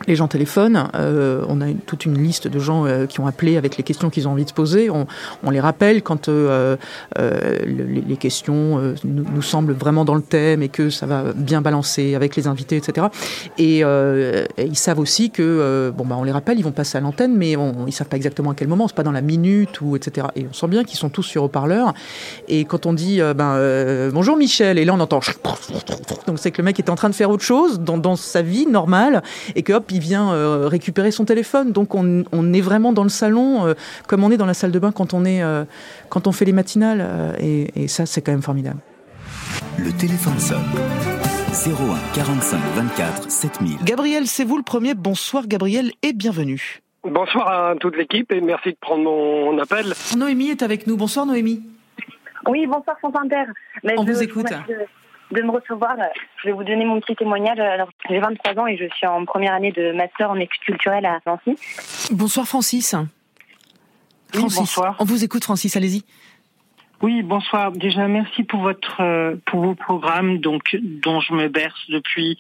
les 0.07 0.17
gens 0.17 0.29
téléphonent, 0.29 0.89
euh, 0.95 1.45
on 1.49 1.61
a 1.61 1.67
toute 1.87 2.05
une 2.05 2.19
liste 2.23 2.49
de 2.49 2.59
gens 2.59 2.87
euh, 2.87 3.07
qui 3.07 3.21
ont 3.21 3.27
appelé 3.27 3.57
avec 3.57 3.77
les 3.77 3.83
questions 3.83 4.11
qu'ils 4.11 4.29
ont 4.29 4.33
envie 4.33 4.45
de 4.45 4.49
se 4.49 4.55
poser. 4.55 4.91
On, 4.91 5.07
les 5.51 5.61
rappelle 5.61 6.03
quand 6.03 6.29
euh, 6.29 6.77
les, 7.17 8.17
questions 8.17 8.95
nous, 9.05 9.43
semblent 9.43 9.73
vraiment 9.73 10.05
dans 10.05 10.17
le 10.17 10.23
thème 10.23 10.63
et 10.63 10.69
que 10.69 10.91
ça 10.91 11.07
va 11.07 11.33
bien 11.35 11.61
balancer 11.61 12.17
avec 12.17 12.35
les 12.35 12.49
invités, 12.49 12.77
etc. 12.77 13.07
Et, 13.59 13.83
ils 14.59 14.77
savent 14.77 14.99
aussi 14.99 15.31
que 15.31 15.93
bon 15.97 16.05
bah 16.05 16.17
on 16.19 16.25
les 16.25 16.33
rappelle, 16.33 16.59
ils 16.59 16.65
vont 16.65 16.73
passer 16.73 16.99
à 16.99 17.01
l'antenne, 17.01 17.37
mais 17.37 17.57
on, 17.57 17.87
ils 17.87 17.93
savent 17.93 18.09
pas 18.09 18.17
exactement 18.17 18.51
à 18.51 18.55
quel 18.55 18.69
moment. 18.69 18.89
C'est 18.89 18.97
pas 18.97 19.05
dans 19.05 19.13
la 19.13 19.21
minute 19.21 19.81
ou 19.81 19.95
etc. 19.95 20.27
Et 20.35 20.47
on 20.51 20.53
sent 20.53 20.69
bien 20.69 20.83
qu'ils 20.83 20.99
sont 20.99 21.09
tous 21.09 21.23
sur 21.23 21.45
haut-parleur. 21.45 21.95
Et 22.49 22.65
quand 22.65 22.87
on 22.87 22.93
dit 22.93 23.21
ben 23.37 24.11
bonjour 24.13 24.37
Michel, 24.37 24.79
et 24.79 24.85
là 24.85 24.95
on 24.95 25.01
entend 25.01 25.21
donc 26.27 26.39
c'est 26.39 26.51
que 26.51 26.61
le 26.61 26.65
mec 26.65 26.79
est 26.79 26.91
en 26.91 26.97
train 26.97 27.11
de 27.11 27.15
faire 27.15 27.31
autre 27.31 27.45
chose 27.45 27.81
dans, 27.81 27.99
dans 27.99 28.17
sa 28.17 28.43
vie 28.43 28.67
normale 28.67 29.23
et 29.55 29.63
que 29.63 29.73
hop 29.73 29.87
il 29.95 30.01
vient 30.01 30.33
euh, 30.33 30.67
récupérer 30.67 31.13
son 31.13 31.25
téléphone. 31.25 31.73
Donc 31.73 31.95
on, 31.95 32.53
est 32.53 32.61
vraiment 32.61 32.93
dans 32.93 33.05
le 33.05 33.09
salon, 33.09 33.67
euh, 33.67 33.75
comme 34.09 34.25
on 34.25 34.31
est 34.31 34.37
dans 34.37 34.47
la 34.47 34.55
salle 34.55 34.73
de 34.73 34.79
bain 34.79 34.93
quand 34.93 35.15
on, 35.15 35.25
est, 35.25 35.43
euh, 35.43 35.65
quand 36.09 36.27
on 36.27 36.33
fait 36.33 36.45
les 36.45 36.53
matinales. 36.53 37.37
Et, 37.41 37.89
ça, 37.89 38.07
c'est 38.07 38.21
quand 38.23 38.33
même 38.33 38.43
formidable. 38.43 38.79
Le 39.79 39.93
téléphone 39.93 40.39
sonne. 40.39 40.65
01 41.53 42.15
45 42.15 42.59
24 42.75 43.31
7000. 43.31 43.79
Gabriel, 43.85 44.27
c'est 44.27 44.45
vous 44.45 44.57
le 44.57 44.65
premier. 44.65 44.95
Bonsoir 44.95 45.47
Gabriel 45.47 45.93
et 46.03 46.13
bienvenue. 46.13 46.81
Bonsoir 47.05 47.49
à 47.49 47.75
toute 47.77 47.97
l'équipe 47.97 48.33
et 48.33 48.41
merci 48.41 48.71
de 48.71 48.77
prendre 48.81 49.05
mon 49.05 49.57
appel. 49.59 49.93
Noémie 50.17 50.49
est 50.49 50.63
avec 50.63 50.89
nous. 50.89 50.97
Bonsoir 50.97 51.27
Noémie. 51.27 51.63
Oui, 52.49 52.67
bonsoir 52.67 52.97
Santander. 53.01 53.45
Mais 53.85 53.95
On 53.97 54.05
vous 54.05 54.23
écoute 54.23 54.47
de 55.41 55.47
me 55.47 55.53
recevoir. 55.53 55.97
Je 56.43 56.49
vais 56.49 56.53
vous 56.53 56.65
donner 56.65 56.85
mon 56.85 57.01
petit 57.01 57.17
témoignage. 57.17 57.59
Alors, 57.59 57.89
j'ai 58.09 58.19
23 58.19 58.63
ans 58.63 58.67
et 58.67 58.77
je 58.77 58.87
suis 58.95 59.07
en 59.07 59.25
première 59.25 59.55
année 59.55 59.73
de 59.73 59.93
master 59.93 60.31
en 60.31 60.37
études 60.37 60.63
culturelles 60.63 61.07
à 61.07 61.21
Nancy. 61.27 61.57
Bonsoir 62.11 62.47
Francis. 62.47 62.95
Francis, 64.33 64.59
bonsoir. 64.59 64.97
On 64.99 65.05
vous 65.05 65.25
écoute 65.25 65.45
Francis, 65.45 65.77
allez-y. 65.77 66.03
Oui, 67.03 67.23
bonsoir. 67.23 67.73
Déjà, 67.73 68.09
merci 68.09 68.45
pour 68.45 68.61
votre 68.61 69.01
euh, 69.01 69.37
pour 69.47 69.63
vos 69.63 69.75
programmes, 69.75 70.39
donc 70.39 70.77
dont 70.83 71.21
je 71.21 71.35
me 71.35 71.49
berce 71.49 71.79
depuis 71.89 72.39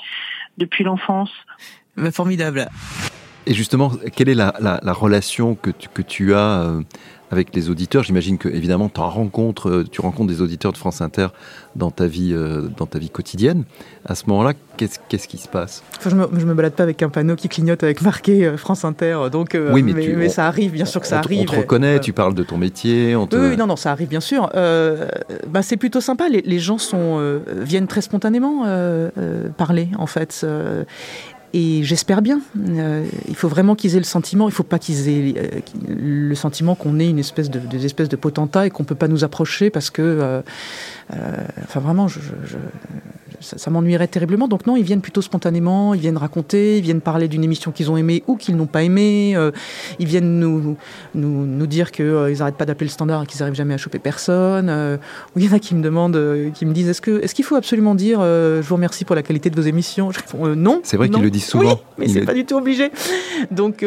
depuis 0.58 0.84
l'enfance. 0.84 1.30
Bah, 1.96 2.10
formidable. 2.10 2.68
Et 3.46 3.54
justement, 3.54 3.92
quelle 4.14 4.28
est 4.28 4.34
la, 4.34 4.54
la, 4.60 4.92
relation 4.92 5.54
que 5.54 5.70
tu, 5.70 5.88
que 5.92 6.02
tu 6.02 6.34
as 6.34 6.62
euh, 6.62 6.80
avec 7.30 7.54
les 7.54 7.68
auditeurs? 7.68 8.02
J'imagine 8.02 8.38
que 8.38 8.48
évidemment 8.48 8.88
tu 8.88 9.00
rencontres, 9.00 9.68
euh, 9.68 9.84
tu 9.90 10.00
rencontres 10.00 10.28
des 10.28 10.40
auditeurs 10.40 10.72
de 10.72 10.78
France 10.78 11.02
Inter 11.02 11.28
dans 11.76 11.90
ta 11.90 12.06
vie, 12.06 12.32
euh, 12.32 12.68
dans 12.78 12.86
ta 12.86 12.98
vie 12.98 13.10
quotidienne. 13.10 13.64
À 14.06 14.14
ce 14.14 14.24
moment-là, 14.28 14.54
qu'est-ce, 14.78 14.98
qu'est-ce 15.10 15.28
qui 15.28 15.36
se 15.36 15.48
passe? 15.48 15.82
Je 16.02 16.14
me, 16.14 16.26
me 16.26 16.54
balade 16.54 16.72
pas 16.72 16.84
avec 16.84 17.02
un 17.02 17.10
panneau 17.10 17.36
qui 17.36 17.50
clignote 17.50 17.82
avec 17.82 18.00
marqué 18.00 18.46
euh, 18.46 18.56
France 18.56 18.82
Inter, 18.86 19.18
donc 19.30 19.58
oui, 19.72 19.82
mais, 19.82 19.92
mais, 19.92 20.28
ça 20.30 20.46
arrive, 20.46 20.72
bien 20.72 20.86
sûr 20.86 21.02
que 21.02 21.06
ça 21.06 21.18
arrive. 21.18 21.42
On 21.42 21.52
te 21.52 21.56
reconnaît, 21.56 22.00
tu 22.00 22.14
parles 22.14 22.34
de 22.34 22.44
ton 22.44 22.56
métier. 22.56 23.14
On 23.14 23.28
Oui, 23.30 23.58
non, 23.58 23.66
non, 23.66 23.76
ça 23.76 23.90
arrive 23.90 24.08
bien 24.08 24.20
sûr. 24.20 24.50
bah, 24.54 25.62
c'est 25.62 25.76
plutôt 25.76 26.00
sympa. 26.00 26.28
Les, 26.30 26.40
les 26.40 26.58
gens 26.60 26.78
sont 26.78 27.40
viennent 27.46 27.88
très 27.88 28.00
spontanément 28.00 28.64
parler 29.58 29.88
en 29.98 30.06
fait. 30.06 30.46
Et 31.56 31.84
j'espère 31.84 32.20
bien. 32.20 32.40
Euh, 32.58 33.06
il 33.28 33.36
faut 33.36 33.46
vraiment 33.46 33.76
qu'ils 33.76 33.94
aient 33.94 34.00
le 34.00 34.04
sentiment, 34.04 34.46
il 34.46 34.50
ne 34.50 34.54
faut 34.54 34.64
pas 34.64 34.80
qu'ils 34.80 35.08
aient 35.08 35.34
euh, 35.38 35.60
le 35.88 36.34
sentiment 36.34 36.74
qu'on 36.74 36.98
est 36.98 37.08
une 37.08 37.20
espèce 37.20 37.48
de, 37.48 37.60
des 37.60 37.86
espèces 37.86 38.08
de 38.08 38.16
potentats 38.16 38.66
et 38.66 38.70
qu'on 38.70 38.82
ne 38.82 38.88
peut 38.88 38.96
pas 38.96 39.06
nous 39.06 39.22
approcher 39.22 39.70
parce 39.70 39.88
que, 39.88 40.02
euh, 40.02 40.42
enfin 41.62 41.78
vraiment, 41.78 42.08
je, 42.08 42.18
ça, 43.44 43.70
m'ennuierait 43.70 44.08
terriblement. 44.08 44.48
Donc 44.48 44.66
non, 44.66 44.76
ils 44.76 44.82
viennent 44.82 45.00
plutôt 45.00 45.22
spontanément, 45.22 45.94
ils 45.94 46.00
viennent 46.00 46.16
raconter, 46.16 46.78
ils 46.78 46.82
viennent 46.82 47.00
parler 47.00 47.28
d'une 47.28 47.44
émission 47.44 47.70
qu'ils 47.70 47.90
ont 47.90 47.96
aimée 47.96 48.22
ou 48.26 48.36
qu'ils 48.36 48.56
n'ont 48.56 48.66
pas 48.66 48.82
aimée. 48.82 49.36
Euh, 49.36 49.50
ils 49.98 50.06
viennent 50.06 50.38
nous, 50.38 50.76
nous, 51.14 51.46
nous 51.46 51.66
dire 51.66 51.92
qu'ils 51.92 52.04
euh, 52.06 52.34
n'arrêtent 52.34 52.56
pas 52.56 52.64
d'appeler 52.64 52.86
le 52.86 52.92
standard 52.92 53.22
et 53.22 53.26
qu'ils 53.26 53.40
n'arrivent 53.40 53.54
jamais 53.54 53.74
à 53.74 53.76
choper 53.76 53.98
personne. 53.98 54.68
Euh, 54.68 54.96
ou 55.34 55.38
il 55.38 55.44
y 55.44 55.48
en 55.48 55.52
a 55.52 55.58
qui 55.58 55.74
me 55.74 55.82
demandent, 55.82 56.18
qui 56.54 56.66
me 56.66 56.72
disent 56.72 56.88
est-ce 56.88 57.34
qu'il 57.34 57.44
faut 57.44 57.56
absolument 57.56 57.94
dire 57.94 58.20
je 58.20 58.62
vous 58.62 58.74
remercie 58.74 59.04
pour 59.04 59.16
la 59.16 59.22
qualité 59.22 59.50
de 59.50 59.56
vos 59.56 59.66
émissions? 59.66 60.10
Je 60.10 60.18
réponds 60.18 60.54
non. 60.56 60.80
C'est 60.82 60.96
vrai 60.96 61.08
qu'ils 61.08 61.22
le 61.22 61.30
disent 61.30 61.46
souvent. 61.46 61.80
Oui, 61.98 62.06
mais 62.06 62.08
c'est 62.08 62.22
pas 62.22 62.34
du 62.34 62.44
tout 62.44 62.56
obligé. 62.56 62.90
Donc 63.50 63.84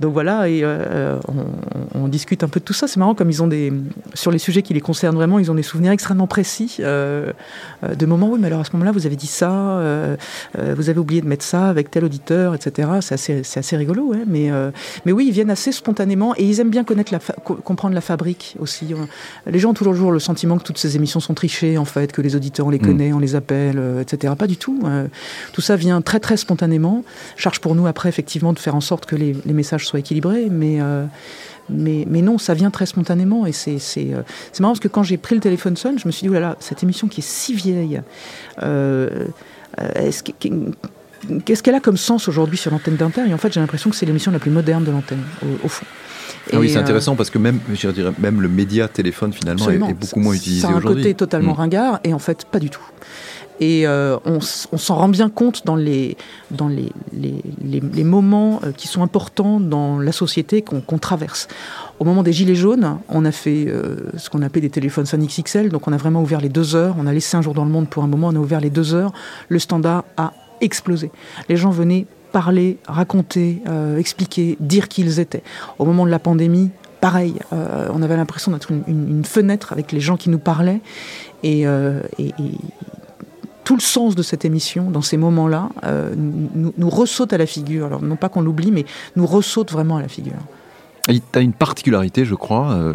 donc 0.00 0.12
voilà 0.12 0.48
et 0.48 0.64
on, 0.64 2.00
on, 2.04 2.08
discute 2.08 2.44
un 2.44 2.48
peu 2.48 2.60
de 2.60 2.64
tout 2.64 2.72
ça. 2.72 2.86
C'est 2.86 2.98
marrant 2.98 3.14
comme 3.14 3.30
ils 3.30 3.42
ont 3.42 3.48
des 3.48 3.72
sur 4.14 4.30
les 4.30 4.38
sujets 4.38 4.62
qui 4.62 4.74
les 4.74 4.80
concernent 4.80 5.16
vraiment, 5.16 5.38
ils 5.38 5.50
ont 5.50 5.54
des 5.54 5.62
souvenirs 5.62 5.92
extrêmement 5.92 6.26
précis 6.26 6.76
de 6.78 8.06
moments 8.06 8.30
où 8.30 8.36
alors 8.52 8.60
à 8.60 8.64
ce 8.64 8.72
moment-là, 8.72 8.92
vous 8.92 9.06
avez 9.06 9.16
dit 9.16 9.26
ça, 9.26 9.50
euh, 9.50 10.16
euh, 10.58 10.74
vous 10.76 10.90
avez 10.90 10.98
oublié 10.98 11.20
de 11.20 11.26
mettre 11.26 11.44
ça 11.44 11.68
avec 11.68 11.90
tel 11.90 12.04
auditeur, 12.04 12.54
etc. 12.54 12.88
C'est 13.00 13.14
assez, 13.14 13.42
assez, 13.56 13.76
rigolo, 13.76 14.14
mais, 14.26 14.50
euh, 14.50 14.70
mais 15.06 15.12
oui, 15.12 15.26
ils 15.28 15.32
viennent 15.32 15.50
assez 15.50 15.72
spontanément 15.72 16.34
et 16.36 16.44
ils 16.44 16.60
aiment 16.60 16.70
bien 16.70 16.84
connaître 16.84 17.12
la 17.12 17.18
comprendre 17.18 17.94
la 17.94 18.00
fabrique 18.00 18.56
aussi. 18.60 18.94
Les 19.46 19.58
gens 19.58 19.70
ont 19.70 19.74
toujours 19.74 20.12
le 20.12 20.18
sentiment 20.18 20.58
que 20.58 20.64
toutes 20.64 20.78
ces 20.78 20.96
émissions 20.96 21.20
sont 21.20 21.34
trichées, 21.34 21.78
en 21.78 21.84
fait, 21.84 22.12
que 22.12 22.20
les 22.20 22.36
auditeurs, 22.36 22.66
on 22.66 22.70
les 22.70 22.78
mm. 22.78 22.86
connaît, 22.86 23.12
on 23.12 23.18
les 23.18 23.34
appelle, 23.34 23.80
etc. 24.00 24.34
Pas 24.38 24.46
du 24.46 24.56
tout. 24.56 24.82
tout 25.52 25.60
ça 25.60 25.76
vient 25.76 26.02
très, 26.02 26.20
très 26.20 26.36
spontanément. 26.36 27.04
Charge 27.36 27.60
pour 27.60 27.74
nous, 27.74 27.86
après, 27.86 28.08
effectivement, 28.08 28.52
de 28.52 28.58
faire 28.58 28.74
en 28.74 28.80
sorte 28.80 29.06
que 29.06 29.16
les, 29.16 29.34
les 29.46 29.52
messages 29.52 29.86
soient 29.86 30.00
équilibrés, 30.00 30.48
mais 30.50 30.78
mais, 31.74 32.04
mais 32.08 32.22
non, 32.22 32.38
ça 32.38 32.54
vient 32.54 32.70
très 32.70 32.86
spontanément. 32.86 33.46
Et 33.46 33.52
c'est, 33.52 33.78
euh, 33.98 34.22
marrant 34.60 34.72
parce 34.72 34.80
que 34.80 34.88
quand 34.88 35.02
j'ai 35.02 35.16
pris 35.16 35.34
le 35.34 35.40
téléphone 35.40 35.76
sonne, 35.76 35.98
je 35.98 36.06
me 36.06 36.12
suis 36.12 36.26
dit, 36.26 36.28
oh 36.28 36.34
là 36.34 36.40
là, 36.40 36.56
cette 36.60 36.82
émission 36.82 37.08
qui 37.08 37.20
est 37.20 37.26
si 37.26 37.54
vieille, 37.54 38.02
euh, 38.62 39.26
euh, 39.80 40.10
qu'est-ce 41.44 41.62
qu'elle 41.62 41.74
a 41.74 41.80
comme 41.80 41.96
sens 41.96 42.28
aujourd'hui 42.28 42.56
sur 42.56 42.70
l'antenne 42.70 42.96
d'Inter? 42.96 43.22
Et 43.28 43.34
en 43.34 43.38
fait, 43.38 43.52
j'ai 43.52 43.60
l'impression 43.60 43.90
que 43.90 43.96
c'est 43.96 44.06
l'émission 44.06 44.30
la 44.30 44.38
plus 44.38 44.50
moderne 44.50 44.84
de 44.84 44.90
l'antenne, 44.90 45.22
au, 45.64 45.68
fond. 45.68 45.86
Ah 46.52 46.58
oui, 46.58 46.70
c'est 46.70 46.78
intéressant 46.78 47.14
parce 47.14 47.30
que 47.30 47.38
même, 47.38 47.60
je 47.72 47.88
dirais, 47.90 48.12
même 48.18 48.40
le 48.40 48.48
média 48.48 48.88
téléphone 48.88 49.32
finalement 49.32 49.70
est, 49.70 49.94
beaucoup 49.94 50.20
moins 50.20 50.34
utilisé 50.34 50.66
aujourd'hui. 50.66 50.88
C'est 50.88 50.88
un 50.88 50.94
côté 50.94 51.14
totalement 51.14 51.52
mm. 51.52 51.56
ringard 51.56 52.00
et 52.04 52.14
en 52.14 52.18
fait 52.18 52.44
pas 52.44 52.58
du 52.58 52.68
tout. 52.68 52.82
Et 53.60 53.86
euh, 53.86 54.18
on, 54.24 54.40
s'en 54.40 54.96
rend 54.96 55.08
bien 55.08 55.28
compte 55.28 55.64
dans 55.66 55.76
les, 55.76 56.16
dans 56.50 56.68
les, 56.68 56.90
les, 57.12 58.04
moments 58.04 58.60
euh, 58.64 58.72
qui 58.72 58.88
sont 58.88 59.02
importants 59.02 59.60
dans 59.60 59.98
la 59.98 60.12
société 60.12 60.62
qu'on 60.62 60.98
traverse. 60.98 61.48
Au 62.00 62.04
moment 62.04 62.22
des 62.22 62.32
Gilets 62.32 62.54
jaunes, 62.54 62.98
on 63.08 63.24
a 63.24 63.32
fait 63.32 63.66
euh, 63.68 64.10
ce 64.16 64.30
qu'on 64.30 64.42
appelait 64.42 64.62
des 64.62 64.70
téléphones 64.70 65.06
Sony 65.06 65.26
XXL, 65.26 65.68
donc 65.68 65.86
on 65.86 65.92
a 65.92 65.96
vraiment 65.96 66.22
ouvert 66.22 66.40
les 66.40 66.48
deux 66.48 66.74
heures, 66.74 66.96
on 66.98 67.06
a 67.06 67.12
laissé 67.12 67.36
un 67.36 67.42
jour 67.42 67.54
dans 67.54 67.64
le 67.64 67.70
monde 67.70 67.88
pour 67.88 68.02
un 68.02 68.08
moment, 68.08 68.28
on 68.28 68.36
a 68.36 68.38
ouvert 68.38 68.60
les 68.60 68.70
deux 68.70 68.94
heures, 68.94 69.12
le 69.48 69.58
standard 69.58 70.04
a 70.16 70.32
explosé. 70.60 71.10
Les 71.48 71.56
gens 71.56 71.70
venaient 71.70 72.06
parler, 72.32 72.78
raconter, 72.86 73.62
expliquer, 73.98 74.56
dire 74.58 74.88
qui 74.88 75.02
ils 75.02 75.20
étaient. 75.20 75.42
Au 75.78 75.84
moment 75.84 76.06
de 76.06 76.10
la 76.10 76.18
pandémie, 76.18 76.70
pareil, 77.00 77.34
on 77.50 78.00
avait 78.00 78.16
l'impression 78.16 78.52
d'être 78.52 78.70
une, 78.70 79.22
fenêtre 79.24 79.72
avec 79.72 79.92
les 79.92 80.00
gens 80.00 80.16
qui 80.16 80.30
nous 80.30 80.38
parlaient. 80.38 80.80
Et, 81.42 81.66
tout 83.72 83.76
le 83.76 83.80
sens 83.80 84.14
de 84.14 84.22
cette 84.22 84.44
émission, 84.44 84.90
dans 84.90 85.00
ces 85.00 85.16
moments-là, 85.16 85.70
euh, 85.84 86.12
nous, 86.14 86.90
ressaute 86.90 87.32
à 87.32 87.38
la 87.38 87.46
figure. 87.46 87.86
Alors, 87.86 88.02
non 88.02 88.16
pas 88.16 88.28
qu'on 88.28 88.42
l'oublie, 88.42 88.70
mais 88.70 88.84
nous 89.16 89.24
ressaute 89.24 89.72
vraiment 89.72 89.96
à 89.96 90.02
la 90.02 90.08
figure. 90.08 90.36
Tu 91.08 91.22
as 91.32 91.40
une 91.40 91.54
particularité, 91.54 92.26
je 92.26 92.34
crois, 92.34 92.72
euh, 92.72 92.92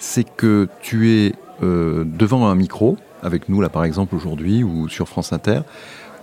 c'est 0.00 0.24
que 0.24 0.66
tu 0.82 1.12
es 1.12 1.34
euh, 1.62 2.02
devant 2.04 2.48
un 2.48 2.56
micro, 2.56 2.96
avec 3.22 3.48
nous 3.48 3.60
là 3.60 3.68
par 3.68 3.84
exemple 3.84 4.16
aujourd'hui, 4.16 4.64
ou 4.64 4.88
sur 4.88 5.08
France 5.08 5.32
Inter, 5.32 5.60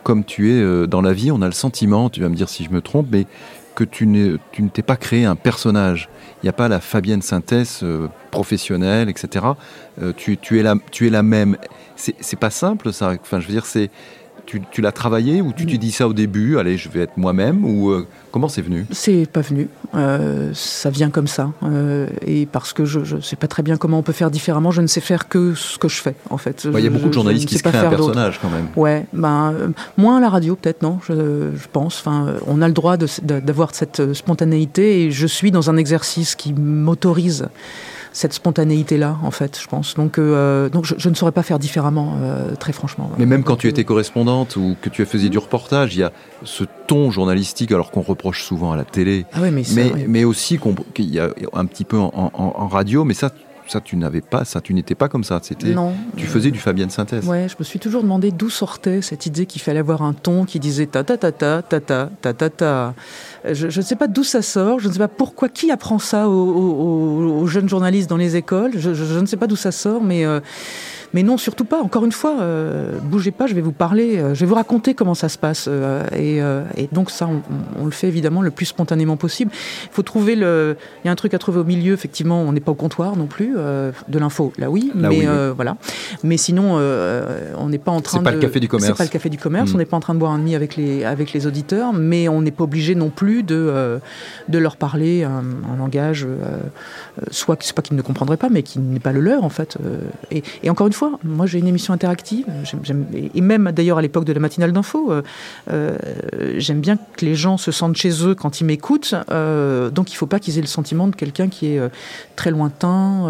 comme 0.04 0.26
tu 0.26 0.52
es 0.52 0.88
dans 0.88 1.02
la 1.02 1.14
vie, 1.14 1.32
on 1.32 1.42
a 1.42 1.46
le 1.46 1.54
sentiment, 1.54 2.10
tu 2.10 2.20
vas 2.20 2.28
me 2.28 2.36
dire 2.36 2.50
si 2.50 2.66
je 2.66 2.70
me 2.70 2.82
trompe, 2.82 3.08
mais 3.12 3.28
que 3.76 3.84
tu, 3.86 4.06
ne 4.06 4.38
t'es 4.74 4.82
pas 4.82 4.98
créé 4.98 5.24
un 5.24 5.36
personnage. 5.36 6.10
Il 6.42 6.46
n'y 6.46 6.50
a 6.50 6.54
pas 6.54 6.68
la 6.68 6.82
Fabienne 6.82 7.22
Synthèse 7.22 7.80
euh, 7.84 8.08
professionnelle, 8.30 9.10
etc. 9.10 9.46
Tu 10.18 10.60
es 10.60 11.10
la 11.10 11.24
même. 11.24 11.58
C'est, 11.96 12.40
pas 12.40 12.50
simple, 12.50 12.92
ça. 12.94 13.14
Enfin, 13.22 13.40
je 13.40 13.48
veux 13.48 13.54
dire, 13.54 13.66
c'est. 13.66 13.90
tu, 14.46 14.62
tu 14.72 14.82
l'as 14.82 14.92
travaillé 14.92 15.42
ou 15.42 15.54
tu 15.54 15.66
t'es 15.66 15.78
dit 15.78 15.92
ça 15.92 16.08
au 16.08 16.14
début, 16.14 16.58
allez, 16.58 16.76
je 16.78 16.90
vais 16.90 17.00
être 17.02 17.16
moi-même 17.18 17.64
ou 17.64 17.92
euh, 17.92 18.06
comment 18.32 18.50
c'est 18.50 18.62
venu? 18.62 18.86
C'est 18.92 19.26
pas 19.32 19.40
venu. 19.42 19.70
Euh, 19.96 20.52
ça 20.54 20.90
vient 20.90 21.10
comme 21.10 21.28
ça. 21.28 21.52
Euh, 21.64 22.08
et 22.26 22.46
parce 22.46 22.74
que 22.74 22.84
je 22.84 23.16
ne 23.16 23.22
sais 23.22 23.36
pas 23.38 23.48
très 23.48 23.64
bien 23.64 23.78
comment 23.78 24.00
on 24.00 24.02
peut 24.02 24.12
faire 24.12 24.32
différemment, 24.32 24.72
je 24.72 24.82
ne 24.82 24.88
sais 24.88 25.00
faire 25.02 25.30
que 25.30 25.54
ce 25.54 25.78
que 25.78 25.88
je 25.88 26.02
fais, 26.02 26.16
en 26.30 26.38
fait. 26.38 26.66
Il 26.66 26.72
y 26.74 26.76
a 26.76 26.82
Je- 26.82 26.90
beaucoup 26.90 27.06
de 27.08 27.12
je- 27.12 27.14
journalistes 27.14 27.44
je 27.44 27.48
qui 27.48 27.58
se 27.58 27.64
créent 27.64 27.78
un 27.78 27.90
personnage 27.90 28.40
quand 28.42 28.50
même. 28.50 28.68
Ouais, 28.76 29.06
ben, 29.14 29.54
moins 29.98 30.18
à 30.18 30.20
la 30.20 30.30
radio 30.30 30.56
peut-être, 30.58 30.82
non, 30.82 31.00
je, 31.08 31.14
je 31.56 31.68
pense. 31.72 32.00
Enfin, 32.00 32.34
on 32.48 32.62
a 32.62 32.68
le 32.68 32.74
droit 32.74 32.98
d'avoir 32.98 33.74
cette 33.74 34.14
spontanéité 34.14 35.04
et 35.06 35.12
je 35.12 35.28
suis 35.28 35.52
dans 35.52 35.70
un 35.70 35.78
exercice 35.78 36.36
qui 36.36 36.54
m'autorise 36.54 37.48
cette 38.14 38.32
spontanéité-là, 38.34 39.18
en 39.24 39.32
fait, 39.32 39.60
je 39.62 39.68
pense. 39.68 39.96
Donc, 39.96 40.18
euh, 40.18 40.70
donc 40.70 40.86
je, 40.86 40.94
je 40.98 41.10
ne 41.10 41.16
saurais 41.16 41.32
pas 41.32 41.44
faire 41.44 41.60
différemment, 41.60 42.16
euh, 42.22 42.56
très 42.56 42.72
franchement. 42.72 43.12
Mais 43.18 43.26
même 43.26 43.44
quand 43.44 43.58
tu 43.58 43.68
étais 43.68 43.84
correspondante 43.84 44.56
ou 44.56 44.76
que 44.82 44.88
tu 44.90 45.04
faisais 45.06 45.30
du 45.30 45.38
reportage, 45.40 45.96
il 45.96 46.00
y 46.00 46.04
a 46.04 46.12
ce 46.44 46.64
ton 46.88 47.12
journalistique, 47.12 47.72
alors 47.72 47.92
qu'on 47.92 48.02
reproche 48.02 48.44
souvent 48.44 48.72
à 48.72 48.78
la 48.78 48.86
télé, 48.86 49.26
Ah 49.34 49.40
oui, 49.42 49.50
mais, 49.52 49.64
mais, 50.08 50.24
aussi 50.24 50.60
qu'il 50.94 51.14
y 51.14 51.20
a 51.20 51.30
un 51.54 51.66
petit 51.66 51.84
peu 51.84 51.98
en, 51.98 52.12
en- 52.14 52.32
en 52.56 52.68
radio, 52.68 53.04
mais 53.04 53.14
ça, 53.16 53.32
ça 53.68 53.82
tu 53.82 53.96
n'avais 53.98 54.22
pas, 54.22 54.46
ça 54.46 54.62
tu 54.62 54.74
n'étais 54.74 54.96
pas 54.96 55.10
comme 55.10 55.24
ça. 55.24 55.40
C'était, 55.42 55.74
non. 55.74 55.94
tu 56.18 56.26
faisais 56.26 56.52
du 56.52 56.60
Fabienne 56.60 56.90
Synthèse. 56.90 57.28
Ouais, 57.28 57.48
je 57.50 57.56
me 57.60 57.64
suis 57.64 57.80
toujours 57.80 58.02
demandé 58.04 58.32
d'où 58.32 58.50
sortait 58.50 59.02
cette 59.02 59.26
idée 59.26 59.46
qu'il 59.46 59.62
fallait 59.62 59.80
avoir 59.80 60.02
un 60.02 60.14
ton 60.14 60.46
qui 60.46 60.60
disait 60.60 60.86
ta 60.88 61.04
ta 61.04 61.18
ta 61.18 61.32
ta 61.32 61.62
ta 61.62 61.80
ta 61.80 62.10
ta 62.22 62.34
ta 62.34 62.50
ta. 62.50 62.94
Je 63.52 63.66
ne 63.68 63.84
sais 63.84 63.96
pas 63.96 64.08
d'où 64.08 64.24
ça 64.24 64.42
sort, 64.42 64.80
je 64.80 64.88
ne 64.88 64.94
sais 64.94 65.00
pas 65.00 65.08
pourquoi, 65.08 65.50
qui 65.50 65.72
apprend 65.72 66.00
ça 66.00 66.30
aux, 66.30 66.34
aux- 66.34 67.42
aux 67.42 67.48
jeunes 67.48 67.68
journalistes 67.70 68.10
dans 68.10 68.18
les 68.18 68.36
écoles. 68.36 68.72
Je, 68.76 68.94
je- 68.94 69.06
je 69.06 69.20
ne 69.20 69.26
sais 69.26 69.38
pas 69.38 69.48
d'où 69.48 69.56
ça 69.56 69.72
sort, 69.72 70.02
mais 70.04 70.26
euh, 70.26 70.40
mais 71.14 71.24
non, 71.24 71.38
surtout 71.38 71.66
pas. 71.66 71.82
Encore 71.82 72.06
une 72.06 72.12
fois, 72.12 72.38
euh, 72.42 72.98
bougez 73.04 73.32
pas, 73.32 73.48
je 73.48 73.54
vais 73.54 73.62
vous 73.62 73.72
parler, 73.72 74.18
euh, 74.18 74.34
je 74.34 74.40
vais 74.42 74.46
vous 74.46 74.56
raconter 74.56 74.94
comment 74.94 75.14
ça 75.14 75.30
se 75.30 75.38
passe. 75.38 75.66
euh, 75.68 76.04
et, 76.16 76.38
et 76.82 76.90
donc 76.92 77.10
ça, 77.12 77.28
on, 77.28 77.42
on 77.82 77.86
le 77.86 77.92
fait 77.92 78.08
évidemment 78.08 78.42
le 78.42 78.52
plus 78.52 78.66
spontanément 78.66 79.18
possible. 79.18 79.52
Il 79.86 79.90
faut 79.92 80.02
trouver 80.04 80.36
le. 80.36 80.76
Il 81.04 81.08
y 81.08 81.10
a 81.10 81.12
un 81.12 81.16
truc 81.16 81.34
à 81.34 81.40
trouver 81.40 81.60
au 81.60 81.64
milieu. 81.64 81.94
Effectivement, 81.94 82.42
on 82.42 82.52
n'est 82.52 82.60
pas 82.60 82.72
au 82.72 82.76
comptoir 82.76 83.16
non 83.16 83.28
plus 83.28 83.54
de 83.54 84.20
l'info. 84.20 84.54
Là 84.58 84.70
oui, 84.70 84.92
Là, 84.96 85.10
mais 85.10 85.20
oui, 85.20 85.28
oui. 85.28 85.52
voilà. 85.56 85.78
Mais 86.24 86.38
sinon, 86.38 86.76
on 87.58 87.70
n'est 87.70 87.78
pas 87.78 87.92
en 87.92 88.02
train 88.02 88.20
C'est 88.20 88.24
pas 88.24 88.32
de. 88.32 88.36
le 88.38 88.42
café 88.42 88.60
du 88.60 88.68
commerce. 88.68 88.92
C'est 88.92 88.98
pas 88.98 89.04
le 89.04 89.10
café 89.10 89.30
du 89.30 89.38
commerce. 89.38 89.72
Mm. 89.72 89.76
On 89.76 89.78
n'est 89.78 89.86
pas 89.86 89.98
en 89.98 90.02
train 90.02 90.14
de 90.14 90.20
boire 90.20 90.32
un 90.32 90.40
demi 90.40 90.56
avec 90.56 90.76
les 90.76 91.04
avec 91.04 91.34
les 91.34 91.48
auditeurs, 91.48 91.94
mais 91.94 92.28
on 92.28 92.42
n'est 92.42 92.52
pas 92.52 92.64
obligé 92.64 92.96
non 92.96 93.10
plus 93.10 93.44
de 93.44 94.00
de 94.50 94.58
leur 94.58 94.78
parler 94.78 95.24
un, 95.24 95.44
un 95.72 95.78
langage, 95.78 96.28
soit 97.32 97.58
c'est 97.62 97.76
pas 97.76 97.82
qu'ils 97.82 97.98
ne 97.98 98.02
comprendraient 98.02 98.38
pas, 98.38 98.50
mais 98.50 98.64
qui 98.64 98.80
n'est 98.80 99.00
pas 99.00 99.12
le 99.12 99.20
leur 99.22 99.44
en 99.44 99.50
fait. 99.50 99.78
Et, 100.32 100.44
et 100.64 100.70
encore 100.70 100.88
une 100.88 100.94
fois, 100.94 101.03
moi 101.24 101.46
j'ai 101.46 101.60
une 101.60 101.68
émission 101.68 101.94
interactive, 101.94 102.46
et 103.34 103.42
même 103.42 103.72
d'ailleurs 103.72 103.98
à 103.98 104.02
l'époque 104.02 104.26
de 104.26 104.34
la 104.34 104.40
matinale 104.40 104.72
d'info, 104.72 105.12
euh, 105.12 105.22
euh, 105.72 105.98
j'aime 106.58 106.82
bien 106.82 106.98
que 106.98 107.26
les 107.26 107.36
gens 107.36 107.58
se 107.58 107.72
sentent 107.72 107.96
chez 107.96 108.26
eux 108.26 108.36
quand 108.36 108.62
ils 108.62 108.66
m'écoutent. 108.66 109.16
euh, 109.30 109.90
donc 109.90 110.12
il 110.12 110.16
faut 110.16 110.28
pas 110.28 110.40
qu'ils 110.40 110.58
aient 110.58 110.62
le 110.62 110.68
sentiment 110.68 111.08
de 111.08 111.16
quelqu'un 111.16 111.48
qui 111.48 111.68
est 111.68 111.82
très 112.36 112.52
lointain, 112.52 113.28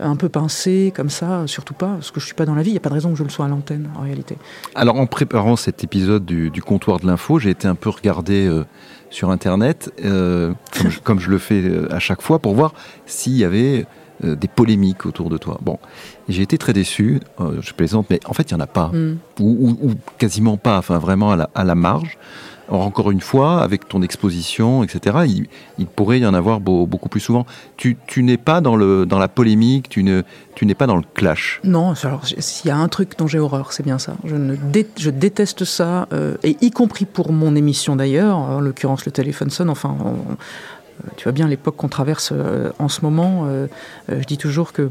un 0.00 0.16
peu 0.16 0.28
pincé 0.28 0.92
comme 0.94 1.10
ça, 1.10 1.44
surtout 1.46 1.74
pas, 1.74 1.94
parce 1.94 2.10
que 2.10 2.20
je 2.20 2.26
suis 2.26 2.34
pas 2.34 2.46
dans 2.46 2.54
la 2.54 2.62
vie. 2.62 2.70
Il 2.70 2.74
y 2.74 2.78
a 2.78 2.80
pas 2.80 2.90
de 2.90 2.94
raison 2.94 3.10
que 3.10 3.18
je 3.18 3.24
le 3.24 3.30
sois 3.30 3.46
à 3.46 3.48
l'antenne 3.48 3.88
en 3.96 4.02
réalité. 4.02 4.36
Alors 4.74 4.96
en 4.96 5.06
préparant 5.06 5.56
cet 5.56 5.84
épisode 5.84 6.24
du, 6.24 6.62
comptoir 6.62 7.00
de 7.00 7.06
l'info, 7.06 7.38
j'ai 7.38 7.50
été 7.50 7.68
un 7.68 7.74
peu 7.74 7.90
regardé 7.90 8.50
sur 9.10 9.30
Internet, 9.30 9.92
comme, 11.04 11.20
je, 11.20 11.30
le 11.30 11.38
fais 11.38 11.62
à 11.90 11.98
chaque 11.98 12.22
fois, 12.22 12.38
pour 12.38 12.54
voir 12.54 12.74
s'il 13.06 13.36
y 13.36 13.44
avait 13.44 13.86
euh, 14.24 14.34
des 14.36 14.48
polémiques 14.48 15.06
autour 15.06 15.30
de 15.30 15.36
toi. 15.38 15.58
Bon, 15.62 15.78
j'ai 16.28 16.42
été 16.42 16.58
très 16.58 16.72
déçu, 16.72 17.20
euh, 17.40 17.58
je 17.60 17.72
plaisante, 17.72 18.06
mais 18.10 18.20
en 18.26 18.32
fait 18.34 18.50
il 18.50 18.54
n'y 18.54 18.60
en 18.60 18.64
a 18.64 18.66
pas, 18.68 18.88
Mm. 18.92 19.18
ou, 19.40 19.68
ou- 19.80 19.88
ou 19.88 19.94
quasiment 20.18 20.56
pas, 20.56 20.78
enfin 20.78 20.98
vraiment 20.98 21.30
à 21.32 21.36
la, 21.36 21.50
à 21.54 21.64
la 21.64 21.74
marge. 21.74 22.18
Or, 22.68 22.86
encore 22.86 23.10
une 23.10 23.20
fois, 23.20 23.60
avec 23.60 23.86
ton 23.88 24.00
exposition, 24.02 24.82
etc., 24.82 25.16
il, 25.26 25.46
il 25.78 25.86
pourrait 25.86 26.20
y 26.20 26.26
en 26.26 26.32
avoir 26.32 26.58
beau- 26.60 26.86
beaucoup 26.86 27.10
plus 27.10 27.20
souvent. 27.20 27.44
Tu, 27.76 27.98
tu 28.06 28.22
n'es 28.22 28.38
pas 28.38 28.62
dans, 28.62 28.76
le, 28.76 29.04
dans 29.04 29.18
la 29.18 29.28
polémique, 29.28 29.88
tu 29.90 30.02
ne- 30.04 30.22
tu 30.54 30.64
n'es 30.64 30.74
pas 30.74 30.86
dans 30.86 30.96
le 30.96 31.02
clash. 31.12 31.60
Non, 31.64 31.92
alors 32.04 32.22
s'il 32.38 32.68
y 32.68 32.70
a 32.70 32.76
un 32.78 32.88
truc 32.88 33.18
dont 33.18 33.26
j'ai 33.26 33.40
horreur, 33.40 33.72
c'est 33.74 33.82
bien 33.82 33.98
ça. 33.98 34.14
Je, 34.24 34.36
ne 34.36 34.54
dé- 34.56 34.88
je 34.96 35.10
déteste 35.10 35.64
ça, 35.64 36.06
euh, 36.14 36.36
et 36.44 36.56
y 36.62 36.70
compris 36.70 37.04
pour 37.04 37.32
mon 37.32 37.56
émission 37.56 37.94
d'ailleurs, 37.96 38.38
en 38.38 38.60
l'occurrence 38.60 39.04
le 39.04 39.12
téléphone 39.12 39.50
sonne, 39.50 39.68
enfin, 39.68 39.94
on- 40.02 40.36
tu 41.16 41.24
vois 41.24 41.32
bien 41.32 41.48
l'époque 41.48 41.76
qu'on 41.76 41.88
traverse 41.88 42.30
euh, 42.32 42.70
en 42.78 42.88
ce 42.88 43.02
moment. 43.02 43.46
euh, 43.46 43.66
euh, 44.10 44.20
je 44.20 44.26
dis 44.26 44.38
toujours 44.38 44.72
que 44.72 44.88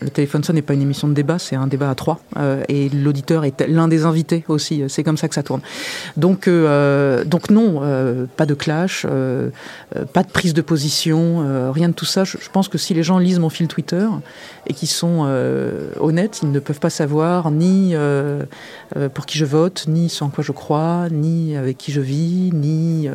le 0.00 0.10
téléphone 0.10 0.44
sonne 0.44 0.56
n'est 0.56 0.62
pas 0.62 0.74
une 0.74 0.82
émission 0.82 1.08
de 1.08 1.14
débat, 1.14 1.38
c'est 1.38 1.56
un 1.56 1.66
débat 1.66 1.90
à 1.90 1.94
trois, 1.94 2.20
et 2.68 2.88
l'auditeur 2.88 3.44
est 3.44 3.64
l'un 3.68 3.88
des 3.88 4.04
invités 4.04 4.44
aussi. 4.48 4.82
C'est 4.88 5.02
comme 5.02 5.16
ça 5.16 5.28
que 5.28 5.34
ça 5.34 5.42
tourne. 5.42 5.60
Donc, 6.16 6.48
donc 6.48 7.50
non, 7.50 7.80
pas 8.36 8.46
de 8.46 8.54
clash, 8.54 9.06
pas 10.12 10.22
de 10.22 10.30
prise 10.30 10.54
de 10.54 10.62
position, 10.62 11.72
rien 11.72 11.88
de 11.88 11.94
tout 11.94 12.04
ça. 12.04 12.24
Je, 12.24 12.36
pense 12.52 12.68
que 12.68 12.78
si 12.78 12.94
les 12.94 13.02
gens 13.02 13.18
lisent 13.18 13.38
mon 13.38 13.50
fil 13.50 13.68
Twitter 13.68 14.06
et 14.66 14.74
qui 14.74 14.86
sont 14.86 15.26
honnêtes, 16.00 16.40
ils 16.42 16.50
ne 16.50 16.60
peuvent 16.60 16.80
pas 16.80 16.90
savoir 16.90 17.50
ni 17.50 17.94
pour 19.14 19.26
qui 19.26 19.38
je 19.38 19.44
vote, 19.44 19.84
ni 19.88 20.12
en 20.20 20.28
quoi 20.28 20.44
je 20.44 20.52
crois, 20.52 21.08
ni 21.10 21.56
avec 21.56 21.78
qui 21.78 21.92
je 21.92 22.00
vis, 22.00 22.50
ni 22.52 23.08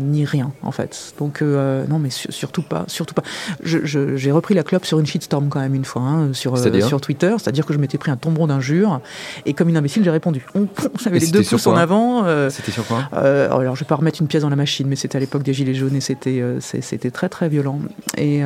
ni 0.00 0.24
rien 0.24 0.52
en 0.62 0.72
fait. 0.72 1.14
Donc 1.18 1.42
euh, 1.74 1.86
non, 1.88 1.98
mais 1.98 2.10
su- 2.10 2.30
surtout 2.30 2.62
pas, 2.62 2.84
surtout 2.86 3.14
pas. 3.14 3.22
J'ai 3.64 4.30
repris 4.32 4.54
la 4.54 4.62
clope 4.62 4.84
sur 4.84 4.98
une 4.98 5.06
shitstorm 5.06 5.48
quand 5.48 5.60
même 5.60 5.74
une 5.74 5.84
fois 5.84 6.02
hein, 6.02 6.32
sur 6.32 6.54
euh, 6.54 6.58
sur 6.88 7.00
Twitter, 7.00 7.34
c'est-à-dire 7.38 7.66
que 7.66 7.72
je 7.74 7.78
m'étais 7.78 7.98
pris 7.98 8.10
un 8.10 8.16
tomberon 8.16 8.46
d'injures 8.46 9.00
et 9.46 9.52
comme 9.54 9.68
une 9.68 9.76
imbécile 9.76 10.04
j'ai 10.04 10.10
répondu. 10.10 10.44
On- 10.54 10.66
J'avais 11.02 11.18
les 11.18 11.26
deux 11.28 11.42
pouces 11.42 11.66
en 11.66 11.76
avant. 11.76 12.24
euh, 12.24 12.50
C'était 12.50 12.70
sur 12.72 12.86
quoi? 12.86 13.08
alors, 13.12 13.74
je 13.76 13.80
vais 13.84 13.88
pas 13.88 13.96
remettre 13.96 14.20
une 14.22 14.28
pièce 14.28 14.42
dans 14.42 14.50
la 14.50 14.56
machine, 14.56 14.86
mais 14.88 14.96
c'était 14.96 15.16
à 15.16 15.20
l'époque 15.20 15.42
des 15.42 15.52
Gilets 15.54 15.74
jaunes 15.74 15.96
et 15.96 16.00
c'était 16.00 16.42
c'était 16.60 17.10
très 17.10 17.28
très 17.28 17.48
violent. 17.48 17.78
Et, 18.18 18.42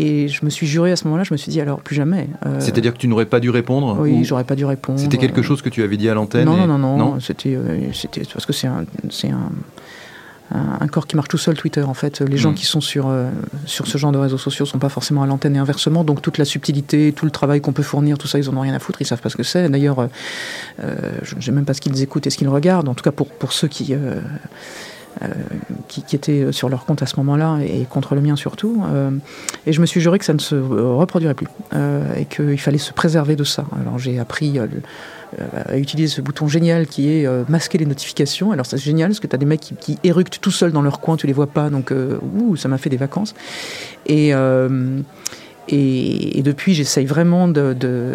et 0.00 0.26
je 0.26 0.44
me 0.44 0.50
suis 0.50 0.66
juré 0.66 0.90
à 0.90 0.96
ce 0.96 1.04
moment-là, 1.04 1.22
je 1.22 1.32
me 1.32 1.36
suis 1.36 1.52
dit 1.52 1.60
alors 1.60 1.80
plus 1.80 1.94
jamais. 1.94 2.28
euh, 2.46 2.58
C'est-à-dire 2.58 2.92
que 2.94 2.98
tu 2.98 3.06
n'aurais 3.06 3.26
pas 3.26 3.38
dû 3.38 3.50
répondre 3.50 3.96
oui, 4.00 4.10
ou- 4.20 4.24
j'aurais 4.24 4.42
pas 4.42 4.56
dû 4.56 4.64
répondre. 4.64 4.98
C'était 4.98 5.18
quelque 5.18 5.40
chose 5.42 5.62
que 5.62 5.68
tu 5.68 5.84
avais 5.84 5.96
dit 5.96 6.08
à 6.08 6.14
l'antenne 6.14 6.46
Non, 6.46 6.64
et- 6.64 6.66
non, 6.66 6.78
non, 6.78 6.96
non, 6.96 7.20
C'était 7.20 7.54
euh, 7.54 7.92
c'était 7.92 8.22
parce 8.32 8.44
que 8.44 8.52
c'est 8.52 8.66
un 8.66 8.84
c'est 9.10 9.30
un, 9.30 9.50
un, 10.52 10.86
corps 10.88 11.06
qui 11.06 11.16
marche 11.16 11.28
tout 11.28 11.38
seul 11.38 11.56
Twitter 11.56 11.82
en 11.82 11.94
fait. 11.94 12.20
Les 12.20 12.36
gens 12.36 12.52
Mm. 12.52 12.54
qui 12.54 12.66
sont 12.66 12.80
sur 12.80 13.08
euh, 13.08 13.30
sur 13.66 13.86
ce 13.86 13.98
genre 13.98 14.12
de 14.12 14.18
réseaux 14.18 14.38
sociaux 14.38 14.66
sont 14.66 14.78
pas 14.78 14.88
forcément 14.88 15.22
à 15.22 15.26
l'antenne 15.26 15.56
et 15.56 15.58
inversement. 15.58 16.04
Donc 16.04 16.22
toute 16.22 16.38
la 16.38 16.44
subtilité, 16.44 17.12
tout 17.12 17.24
le 17.24 17.30
travail 17.30 17.60
qu'on 17.60 17.72
peut 17.72 17.82
fournir, 17.82 18.18
tout 18.18 18.28
ça, 18.28 18.38
ils 18.38 18.48
en 18.48 18.56
ont 18.56 18.60
rien 18.60 18.74
à 18.74 18.78
foutre. 18.78 19.00
Ils 19.00 19.06
savent 19.06 19.20
pas 19.20 19.30
ce 19.30 19.36
que 19.36 19.42
c'est. 19.42 19.68
D'ailleurs, 19.68 19.98
euh, 19.98 20.06
euh, 20.82 20.94
je 21.22 21.36
ne 21.36 21.40
sais 21.40 21.52
même 21.52 21.64
pas 21.64 21.74
ce 21.74 21.80
qu'ils 21.80 22.00
écoutent 22.02 22.26
et 22.26 22.30
ce 22.30 22.38
qu'ils 22.38 22.48
regardent. 22.48 22.88
En 22.88 22.94
tout 22.94 23.04
cas 23.04 23.12
pour 23.12 23.28
pour 23.28 23.52
ceux 23.52 23.68
qui 23.68 23.94
euh, 23.94 24.20
qui, 25.88 26.02
qui 26.02 26.16
étaient 26.16 26.52
sur 26.52 26.68
leur 26.68 26.84
compte 26.84 27.02
à 27.02 27.06
ce 27.06 27.16
moment-là 27.16 27.58
et 27.62 27.86
contre 27.88 28.14
le 28.14 28.20
mien 28.20 28.34
surtout. 28.34 28.82
Et 29.64 29.72
je 29.72 29.80
me 29.80 29.86
suis 29.86 30.00
juré 30.00 30.18
que 30.18 30.24
ça 30.24 30.34
ne 30.34 30.40
se 30.40 30.56
reproduirait 30.56 31.34
plus 31.34 31.46
et 32.18 32.24
qu'il 32.24 32.58
fallait 32.58 32.78
se 32.78 32.92
préserver 32.92 33.36
de 33.36 33.44
ça. 33.44 33.64
Alors 33.80 34.00
j'ai 34.00 34.18
appris 34.18 34.58
euh, 35.38 35.44
euh, 35.54 35.74
à 35.74 35.78
utiliser 35.78 36.08
ce 36.08 36.20
bouton 36.20 36.48
génial 36.48 36.86
qui 36.86 37.10
est 37.10 37.26
euh, 37.26 37.44
masquer 37.48 37.78
les 37.78 37.86
notifications. 37.86 38.52
Alors 38.52 38.66
c'est 38.66 38.78
génial 38.78 39.08
parce 39.10 39.20
que 39.20 39.26
tu 39.26 39.34
as 39.34 39.38
des 39.38 39.46
mecs 39.46 39.60
qui, 39.60 39.74
qui 39.74 39.98
éructent 40.04 40.40
tout 40.40 40.50
seuls 40.50 40.72
dans 40.72 40.82
leur 40.82 41.00
coin, 41.00 41.16
tu 41.16 41.26
les 41.26 41.32
vois 41.32 41.46
pas, 41.48 41.70
donc 41.70 41.92
euh, 41.92 42.18
ouh, 42.36 42.56
ça 42.56 42.68
m'a 42.68 42.78
fait 42.78 42.90
des 42.90 42.96
vacances. 42.96 43.34
Et, 44.06 44.32
et, 45.68 46.38
et 46.38 46.42
depuis, 46.42 46.74
j'essaye 46.74 47.06
vraiment 47.06 47.48
de, 47.48 47.72
de... 47.72 48.14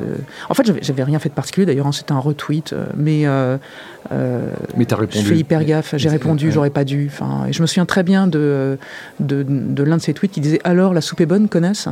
En 0.50 0.54
fait, 0.54 0.72
j'avais- 0.84 1.04
rien 1.04 1.18
fait 1.18 1.30
de 1.30 1.34
particulier 1.34 1.66
d'ailleurs, 1.66 1.88
hein, 1.88 1.92
c'était 1.92 2.12
un 2.12 2.20
retweet, 2.20 2.76
mais 2.96 3.26
euh, 3.26 3.58
euh, 4.12 4.52
Mais 4.78 4.86
tu 4.86 4.94
as 4.94 4.98
je 4.98 5.02
répondu. 5.02 5.26
fais 5.26 5.36
hyper 5.38 5.64
gaffe, 5.66 5.96
j'ai 5.98 6.10
répondu, 6.10 6.46
ouais. 6.46 6.52
j'aurais 6.52 6.70
pas 6.70 6.84
dû. 6.84 7.10
Enfin, 7.12 7.46
et 7.48 7.54
je 7.54 7.62
me 7.64 7.68
souviens 7.68 7.88
très 7.88 8.04
bien 8.04 8.28
de, 8.28 8.78
de, 9.20 9.44
de 9.48 9.84
l'un 9.84 9.98
de 9.98 10.02
ces 10.02 10.14
tweets 10.14 10.32
qui 10.32 10.42
disait 10.42 10.60
Alors 10.64 10.94
la 10.94 11.02
soupe 11.02 11.22
est 11.22 11.26
bonne, 11.26 11.48
connaissent 11.48 11.88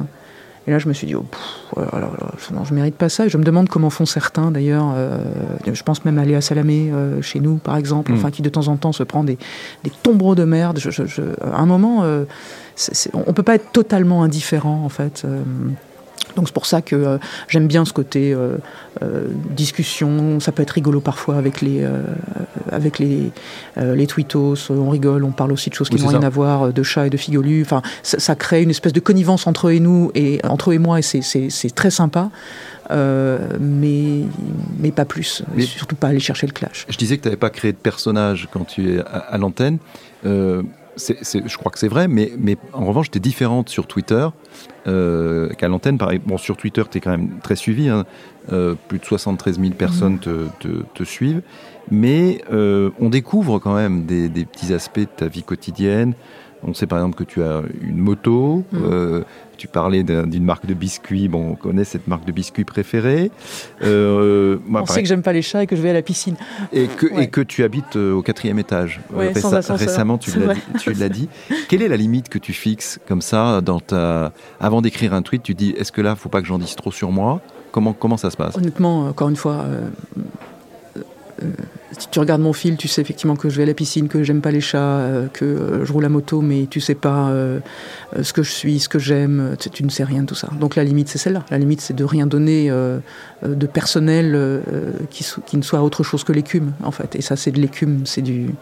Et 0.67 0.71
là, 0.71 0.79
je 0.79 0.87
me 0.89 0.93
suis 0.93 1.07
dit, 1.07 1.15
oh, 1.15 1.21
pff, 1.23 1.39
oh 1.77 1.81
là, 1.81 2.09
non, 2.53 2.65
je 2.65 2.73
mérite 2.73 2.95
pas 2.95 3.07
ça. 3.07 3.25
Et 3.25 3.29
je 3.29 3.37
me 3.37 3.43
demande 3.43 3.69
comment 3.69 3.89
font 3.89 4.05
certains 4.05 4.51
d'ailleurs. 4.51 4.91
euh, 4.95 5.17
je 5.71 5.81
pense 5.83 6.03
même 6.03 6.17
à 6.19 6.25
Léa 6.25 6.41
Salamé, 6.41 6.89
euh, 6.91 7.21
chez 7.21 7.39
nous 7.39 7.55
par 7.55 7.77
exemple, 7.77 8.11
Mm. 8.11 8.15
enfin, 8.15 8.31
qui 8.31 8.41
de 8.41 8.49
temps 8.49 8.67
en 8.67 8.75
temps 8.75 8.91
se 8.91 9.03
prend 9.03 9.23
des, 9.23 9.37
des 9.85 9.91
tombereaux 10.03 10.35
de 10.35 10.43
merde. 10.43 10.77
Je, 10.79 10.89
je- 10.91 11.05
je- 11.05 11.21
à 11.41 11.57
un 11.59 11.65
moment, 11.65 12.03
euh, 12.03 12.25
on 13.13 13.31
peut 13.33 13.43
pas 13.43 13.55
être 13.55 13.71
totalement 13.71 14.23
indifférent 14.23 14.81
en 14.83 14.89
fait. 14.89 15.23
Donc 16.35 16.47
c'est 16.47 16.53
pour 16.53 16.65
ça 16.65 16.81
que 16.81 16.95
euh, 16.95 17.17
j'aime 17.47 17.67
bien 17.67 17.83
ce 17.83 17.93
côté 17.93 18.33
euh, 18.33 18.57
euh, 19.01 19.27
discussion. 19.51 20.39
Ça 20.39 20.51
peut 20.51 20.61
être 20.61 20.71
rigolo 20.71 20.99
parfois 20.99 21.35
avec 21.37 21.61
les 21.61 21.85
avec 22.71 22.99
les 22.99 23.31
les 23.77 24.07
tweetos. 24.07 24.69
On 24.69 24.89
rigole, 24.89 25.23
on 25.23 25.31
parle 25.31 25.51
aussi 25.51 25.69
de 25.69 25.75
choses 25.75 25.89
qui 25.89 25.95
n'ont 26.01 26.07
rien 26.07 26.21
à 26.23 26.29
voir, 26.29 26.71
de 26.73 26.83
chats 26.83 27.07
et 27.07 27.09
de 27.09 27.17
figolus. 27.17 27.63
Enfin, 27.63 27.81
ça, 28.03 28.19
ça 28.19 28.35
crée 28.35 28.61
une 28.61 28.69
espèce 28.69 28.93
de 28.93 28.99
connivence 28.99 29.47
entre 29.47 29.67
eux 29.69 29.73
et 29.73 29.79
nous 29.79 30.11
et 30.15 30.39
entre 30.43 30.71
eux 30.71 30.75
et 30.75 30.79
moi 30.79 30.99
et 30.99 31.01
c'est 31.01 31.75
très 31.75 31.91
sympa. 31.91 32.29
Mais 32.91 34.21
mais 34.79 34.91
pas 34.91 35.05
plus. 35.05 35.43
Mais- 35.55 35.63
Surtout 35.63 35.95
pas 35.95 36.07
aller 36.07 36.19
chercher 36.19 36.47
le 36.47 36.53
clash. 36.53 36.85
Je 36.89 36.97
disais 36.97 37.17
que 37.17 37.23
tu 37.23 37.27
n'avais 37.27 37.37
pas 37.37 37.49
créé 37.49 37.71
de 37.71 37.77
personnage 37.77 38.47
quand 38.51 38.65
tu 38.65 38.95
es 38.95 38.99
à, 38.99 39.03
à 39.03 39.37
l'antenne. 39.37 39.77
Je 40.97 41.57
crois 41.57 41.71
que 41.71 41.79
c'est 41.79 41.87
vrai, 41.87 42.07
mais, 42.07 42.57
en 42.73 42.85
revanche, 42.85 43.11
tu 43.11 43.17
es 43.17 43.21
différente 43.21 43.69
sur 43.69 43.87
Twitter 43.87 44.27
euh, 44.87 45.49
qu'à 45.49 45.67
l'antenne. 45.67 45.97
Bon, 46.25 46.37
sur 46.37 46.57
Twitter, 46.57 46.83
tu 46.89 46.97
es 46.97 47.01
quand 47.01 47.11
même 47.11 47.39
très 47.41 47.55
suivi. 47.55 47.89
Hein. 47.89 48.05
Euh, 48.53 48.75
plus 48.87 48.99
de 48.99 49.05
73 49.05 49.59
000 49.59 49.71
personnes 49.71 50.19
te, 50.19 51.03
suivent. 51.03 51.41
Mais 51.91 52.41
euh, 52.51 52.91
on 52.99 53.09
découvre 53.09 53.59
quand 53.59 53.75
même 53.75 54.05
des, 54.05 54.29
petits 54.45 54.73
aspects 54.73 54.99
de 54.99 55.05
ta 55.05 55.27
vie 55.27 55.43
quotidienne. 55.43 56.13
On 56.67 56.73
sait 56.73 56.85
par 56.85 56.99
exemple 56.99 57.15
que 57.15 57.23
tu 57.23 57.41
as 57.41 57.61
une 57.81 57.97
moto, 57.97 58.63
mmh. 58.71 58.77
euh, 58.83 59.23
tu 59.57 59.67
parlais 59.67 60.03
d'une 60.03 60.43
marque 60.43 60.65
de 60.65 60.73
biscuits, 60.73 61.29
bon, 61.29 61.51
on 61.51 61.55
connaît 61.55 61.85
cette 61.85 62.07
marque 62.07 62.25
de 62.25 62.31
biscuits 62.31 62.65
préférée. 62.65 63.31
Euh, 63.83 64.57
on 64.71 64.85
sait 64.85 65.01
que 65.01 65.07
j'aime 65.07 65.23
pas 65.23 65.33
les 65.33 65.41
chats 65.41 65.63
et 65.63 65.67
que 65.67 65.75
je 65.75 65.81
vais 65.81 65.89
à 65.89 65.93
la 65.93 66.01
piscine. 66.01 66.35
Et 66.73 66.87
que, 66.87 67.07
et 67.19 67.27
que 67.29 67.41
tu 67.41 67.63
habites 67.63 67.95
euh, 67.95 68.13
au 68.13 68.21
quatrième 68.21 68.59
étage. 68.59 69.01
récemment, 69.13 70.17
tu 70.17 70.31
l'as 70.93 71.09
dit. 71.09 71.29
Quelle 71.69 71.81
est 71.81 71.87
la 71.87 71.97
limite 71.97 72.29
que 72.29 72.37
tu 72.37 72.53
fixes 72.53 72.99
comme 73.07 73.21
ça 73.21 73.61
dans 73.61 73.79
ta... 73.79 74.33
Avant 74.59 74.81
d'écrire 74.81 75.13
un 75.13 75.21
tweet, 75.21 75.43
tu 75.43 75.53
dis 75.55 75.73
est-ce 75.77 75.91
que 75.91 76.01
là, 76.01 76.15
faut 76.15 76.29
pas 76.29 76.41
que 76.41 76.47
j'en 76.47 76.59
dise 76.59 76.75
trop 76.75 76.91
sur 76.91 77.11
moi? 77.11 77.41
Comment, 77.71 77.93
comment 77.93 78.17
ça 78.17 78.29
se 78.29 78.37
passe? 78.37 78.55
Honnêtement, 78.57 79.07
encore 79.07 79.29
une 79.29 79.35
fois, 79.35 79.65
euh, 79.65 81.47
si 81.97 82.07
tu 82.09 82.19
regardes 82.19 82.41
mon 82.41 82.53
fil, 82.53 82.77
tu 82.77 82.87
sais 82.87 83.01
effectivement 83.01 83.35
que 83.35 83.49
je 83.49 83.57
vais 83.57 83.63
à 83.63 83.65
la 83.65 83.73
piscine, 83.73 84.07
que 84.07 84.23
j'aime 84.23 84.41
pas 84.41 84.51
les 84.51 84.61
chats, 84.61 84.77
euh, 84.77 85.27
que 85.27 85.45
euh, 85.45 85.85
je 85.85 85.93
roule 85.93 86.05
à 86.05 86.09
moto, 86.09 86.41
mais 86.41 86.67
tu 86.69 86.81
sais 86.81 86.95
pas 86.95 87.31
ce 88.21 88.33
que 88.33 88.43
je 88.43 88.51
suis, 88.51 88.79
ce 88.79 88.89
que 88.89 88.99
j'aime, 88.99 89.55
tu 89.71 89.83
ne 89.83 89.89
sais 89.89 90.03
rien 90.03 90.21
de 90.21 90.27
tout 90.27 90.35
ça. 90.35 90.49
Donc 90.59 90.75
la 90.75 90.83
limite, 90.83 91.09
c'est 91.09 91.17
celle-là. 91.17 91.43
La 91.49 91.57
limite, 91.57 91.81
c'est 91.81 91.95
de 91.95 92.03
rien 92.03 92.27
donner 92.27 92.69
de 92.69 93.67
personnel 93.67 94.61
qui, 95.09 95.25
qui, 95.45 95.57
ne 95.57 95.61
soit 95.61 95.81
autre 95.81 96.03
chose 96.03 96.23
que 96.23 96.31
l'écume, 96.31 96.73
en 96.83 96.91
fait. 96.91 97.15
Et 97.15 97.21
ça, 97.21 97.35
c'est 97.35 97.51
de 97.51 97.59
l'écume, 97.59 98.05
c'est 98.05 98.21
du 98.21 98.53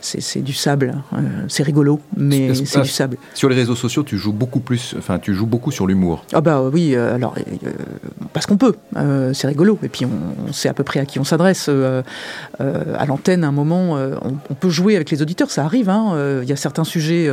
c'est 0.00 0.42
du 0.42 0.52
sable. 0.52 1.02
Euh, 1.12 1.18
c'est 1.48 1.62
rigolo, 1.62 2.00
mais 2.16 2.54
c'est 2.54 2.82
du 2.82 2.88
sable. 2.88 3.16
Sur 3.34 3.48
les 3.48 3.56
réseaux 3.56 3.74
sociaux, 3.74 4.02
tu 4.02 4.16
joues 4.16 4.32
beaucoup 4.32 4.60
plus, 4.60 4.94
enfin, 4.98 5.18
tu 5.18 5.34
joues 5.34 5.46
beaucoup 5.46 5.70
sur 5.70 5.86
l'humour. 5.86 6.24
Ah 6.32 6.40
bah 6.40 6.62
oui, 6.62 6.94
euh, 6.94 7.14
alors 7.14 7.34
euh, 7.38 7.70
parce 8.32 8.46
qu'on 8.46 8.56
peut. 8.56 8.74
c'est 9.32 9.46
rigolo. 9.46 9.78
Et 9.82 9.88
puis 9.88 10.04
on, 10.04 10.52
sait 10.52 10.68
à 10.68 10.74
peu 10.74 10.84
près 10.84 11.00
à 11.00 11.06
qui 11.06 11.18
on 11.18 11.24
s'adresse. 11.24 11.68
à 11.68 13.06
l'antenne, 13.06 13.44
à 13.44 13.48
un 13.48 13.52
moment, 13.52 13.98
on, 14.22 14.54
peut 14.54 14.70
jouer 14.70 14.96
avec 14.96 15.10
les 15.10 15.22
auditeurs. 15.22 15.50
Ça 15.50 15.64
arrive. 15.64 15.88
Hein. 15.88 16.40
Il 16.42 16.48
y 16.48 16.52
a 16.52 16.56
certains 16.56 16.84
sujets, 16.84 17.30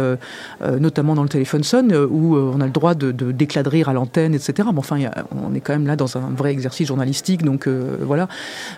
notamment 0.79 1.15
dans 1.15 1.23
le 1.23 1.29
téléphone 1.29 1.63
sonne, 1.63 1.93
où 1.95 2.35
on 2.35 2.59
a 2.61 2.65
le 2.65 2.71
droit 2.71 2.95
de, 2.95 3.11
de 3.11 3.69
rire 3.69 3.89
à 3.89 3.93
l'antenne, 3.93 4.33
etc. 4.33 4.67
Mais 4.71 4.79
enfin, 4.79 4.97
on 5.31 5.53
est 5.53 5.59
quand 5.59 5.73
même 5.73 5.87
là 5.87 5.95
dans 5.95 6.17
un 6.17 6.31
vrai 6.35 6.51
exercice 6.51 6.87
journalistique. 6.87 7.43
Donc 7.43 7.67
voilà. 7.67 8.27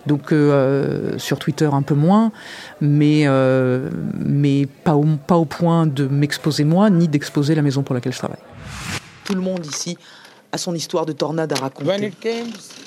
Donc 0.05 0.33
sur 1.17 1.39
Twitter 1.39 1.69
un 1.71 1.81
peu 1.81 1.95
moins, 1.95 2.31
mais 2.81 3.25
mais 4.17 4.67
pas 4.83 4.95
au, 4.95 5.05
pas 5.27 5.37
au 5.37 5.45
point 5.45 5.85
de 5.87 6.05
m'exposer 6.07 6.63
moi, 6.63 6.89
ni 6.89 7.07
d'exposer 7.07 7.55
la 7.55 7.61
maison 7.61 7.83
pour 7.83 7.95
laquelle 7.95 8.13
je 8.13 8.19
travaille. 8.19 8.39
Tout 9.23 9.35
le 9.35 9.41
monde 9.41 9.65
ici 9.65 9.97
a 10.51 10.57
son 10.57 10.73
histoire 10.73 11.05
de 11.05 11.11
tornade 11.11 11.51
à 11.53 11.55
raconter. 11.55 12.13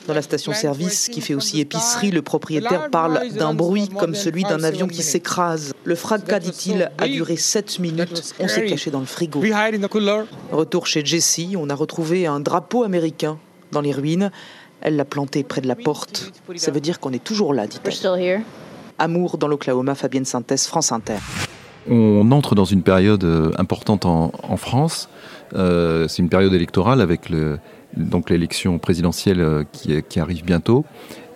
Dans 0.06 0.14
la 0.14 0.22
station-service, 0.22 1.08
qui 1.08 1.20
fait 1.20 1.34
aussi 1.34 1.60
épicerie, 1.60 2.10
le 2.10 2.22
propriétaire 2.22 2.88
parle 2.90 3.28
d'un 3.30 3.54
bruit 3.54 3.88
comme 3.88 4.14
celui 4.14 4.42
d'un 4.42 4.64
avion 4.64 4.88
qui 4.88 5.02
s'écrase. 5.02 5.74
Le 5.84 5.94
fracas, 5.94 6.40
dit-il, 6.40 6.90
a 6.98 7.08
duré 7.08 7.36
7 7.36 7.78
minutes. 7.78 8.34
On 8.40 8.48
s'est 8.48 8.66
caché 8.66 8.90
dans 8.90 9.00
le 9.00 9.06
frigo. 9.06 9.42
Retour 10.50 10.86
chez 10.86 11.04
Jessie, 11.04 11.54
on 11.58 11.68
a 11.68 11.74
retrouvé 11.74 12.26
un 12.26 12.40
drapeau 12.40 12.84
américain 12.84 13.38
dans 13.70 13.80
les 13.80 13.92
ruines. 13.92 14.30
Elle 14.80 14.96
l'a 14.96 15.04
planté 15.04 15.42
près 15.42 15.60
de 15.60 15.66
la 15.68 15.74
porte. 15.74 16.32
Ça 16.56 16.70
veut 16.70 16.80
dire 16.80 17.00
qu'on 17.00 17.12
est 17.12 17.22
toujours 17.22 17.52
là, 17.52 17.66
dit-elle. 17.66 18.42
Amour 18.98 19.38
dans 19.38 19.48
l'Oklahoma, 19.48 19.94
Fabienne 19.94 20.24
Synthèse, 20.24 20.66
France 20.66 20.92
Inter. 20.92 21.18
On 21.90 22.30
entre 22.32 22.54
dans 22.54 22.64
une 22.64 22.82
période 22.82 23.24
euh, 23.24 23.50
importante 23.58 24.04
en, 24.04 24.56
France. 24.56 25.08
Euh, 25.54 26.06
c'est 26.08 26.22
une 26.22 26.28
période 26.28 26.52
électorale 26.52 27.00
avec 27.00 27.30
le, 27.30 27.58
donc 27.96 28.30
l'élection 28.30 28.78
présidentielle 28.78 29.40
euh, 29.40 29.64
qui, 29.72 30.02
qui, 30.02 30.20
arrive 30.20 30.44
bientôt. 30.44 30.84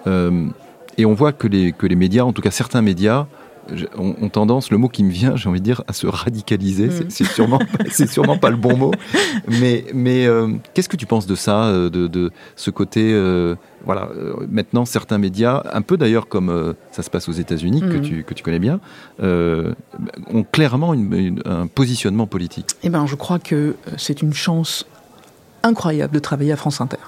et 0.06 1.06
on 1.06 1.14
voit 1.14 1.32
que 1.32 1.46
les, 1.46 1.72
que 1.72 1.86
les 1.86 1.96
médias, 1.96 2.24
en 2.24 2.32
tout 2.32 2.42
cas 2.42 2.50
certains 2.50 2.82
médias, 2.82 3.26
ont, 3.96 4.28
tendance, 4.28 4.72
le 4.72 4.76
mot 4.76 4.88
qui 4.88 5.04
me 5.04 5.10
vient, 5.10 5.36
j'ai 5.36 5.48
envie 5.48 5.60
de 5.60 5.64
dire, 5.64 5.84
à 5.86 5.92
se 5.92 6.08
radicaliser. 6.08 6.88
Mm. 6.88 7.04
C'est 7.08 7.24
sûrement, 7.24 7.60
c'est 7.90 8.10
sûrement 8.10 8.36
pas 8.36 8.50
le 8.50 8.56
bon 8.56 8.76
mot. 8.76 8.92
Mais, 9.48 9.84
mais 9.94 10.26
qu'est-ce 10.74 10.88
que 10.88 10.96
tu 10.96 11.06
penses 11.06 11.26
de 11.26 11.36
ça, 11.36 11.72
de, 11.72 11.88
de 11.88 12.32
ce 12.56 12.70
côté 12.70 13.14
voilà, 13.84 14.08
euh, 14.16 14.34
maintenant 14.50 14.84
certains 14.84 15.18
médias, 15.18 15.62
un 15.72 15.82
peu 15.82 15.96
d'ailleurs 15.96 16.28
comme 16.28 16.50
euh, 16.50 16.72
ça 16.90 17.02
se 17.02 17.10
passe 17.10 17.28
aux 17.28 17.32
États-Unis, 17.32 17.80
que, 17.80 17.96
mhm. 17.96 18.02
tu, 18.02 18.24
que 18.24 18.34
tu 18.34 18.42
connais 18.42 18.58
bien, 18.58 18.80
euh, 19.22 19.72
ont 20.32 20.44
clairement 20.44 20.94
un 21.44 21.66
positionnement 21.66 22.26
politique. 22.26 22.70
Eh 22.82 22.88
ben, 22.88 23.06
je 23.06 23.14
crois 23.14 23.38
que 23.38 23.76
c'est 23.96 24.22
une 24.22 24.34
chance 24.34 24.86
incroyable 25.62 26.14
de 26.14 26.18
travailler 26.18 26.52
à 26.52 26.56
France 26.56 26.80
Inter. 26.80 26.98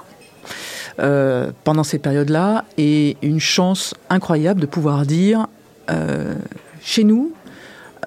pendant 1.65 1.85
ces 1.85 1.99
périodes-là, 1.99 2.65
et 2.79 3.17
une 3.23 3.41
chance 3.41 3.95
incroyable 4.11 4.61
de 4.61 4.67
pouvoir 4.67 5.07
dire, 5.07 5.49
chez 6.81 7.05
nous, 7.05 7.33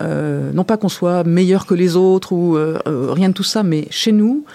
non 0.02 0.64
pas 0.64 0.78
qu'on 0.78 0.90
soit 0.90 1.26
meilleur 1.26 1.66
que 1.66 1.74
les 1.74 1.98
autres 1.98 2.32
ou 2.32 2.58
rien 3.14 3.30
de 3.30 3.34
tout 3.34 3.44
ça, 3.44 3.64
mais 3.64 3.88
chez 3.90 4.14
nous, 4.14 4.46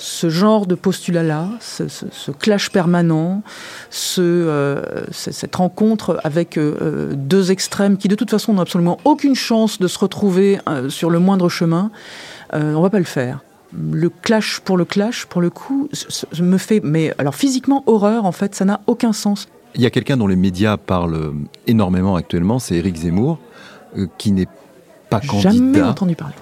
ce 0.00 0.30
genre 0.30 0.66
de 0.66 0.74
postulat-là, 0.74 1.50
ce, 1.60 2.30
clash 2.30 2.70
permanent, 2.70 3.42
euh, 4.18 4.82
cette 5.12 5.54
rencontre 5.54 6.18
avec 6.24 6.56
euh, 6.56 7.12
deux 7.14 7.50
extrêmes 7.50 7.98
qui 7.98 8.08
de 8.08 8.14
toute 8.14 8.30
façon 8.30 8.54
n'ont 8.54 8.62
absolument 8.62 8.96
aucune 9.04 9.34
chance 9.34 9.78
de 9.78 9.86
se 9.86 9.98
retrouver 9.98 10.58
euh, 10.68 10.88
sur 10.88 11.10
le 11.10 11.18
moindre 11.18 11.50
chemin, 11.50 11.90
on 12.52 12.80
va 12.80 12.90
pas 12.90 12.98
le 12.98 13.04
faire. 13.04 13.40
Le 13.72 14.08
clash 14.08 14.60
pour 14.60 14.76
le 14.76 14.84
clash, 14.84 15.26
pour 15.26 15.40
le 15.40 15.50
coup, 15.50 15.88
me 16.40 16.56
fait, 16.56 16.80
mais 16.82 17.14
alors 17.18 17.34
physiquement 17.34 17.84
horreur 17.86 18.24
en 18.24 18.32
fait, 18.32 18.54
ça 18.54 18.64
n'a 18.64 18.80
aucun 18.86 19.12
sens. 19.12 19.48
Il 19.74 19.82
y 19.82 19.86
a 19.86 19.90
quelqu'un 19.90 20.16
dont 20.16 20.26
les 20.26 20.34
médias 20.34 20.78
parlent 20.78 21.34
énormément 21.66 22.16
actuellement, 22.16 22.58
c'est 22.58 22.74
Éric 22.74 22.96
Zemmour, 22.96 23.38
qui 24.18 24.32
n'est 24.32 24.48
pas 25.10 25.20
candidat. 25.20 25.50
Jamais 25.50 25.82
entendu 25.82 26.16
parler. 26.16 26.34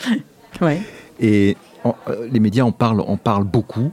ouais. 0.62 0.80
Et 1.20 1.56
euh, 1.86 2.28
les 2.30 2.40
médias 2.40 2.64
en 2.64 2.72
parlent, 2.72 3.00
en 3.00 3.16
parlent 3.16 3.44
beaucoup. 3.44 3.90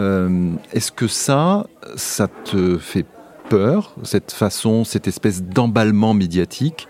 Euh, 0.00 0.50
est-ce 0.72 0.92
que 0.92 1.06
ça, 1.06 1.66
ça 1.96 2.28
te 2.28 2.78
fait 2.78 3.06
peur, 3.48 3.94
cette 4.02 4.32
façon, 4.32 4.84
cette 4.84 5.06
espèce 5.06 5.42
d'emballement 5.42 6.14
médiatique 6.14 6.88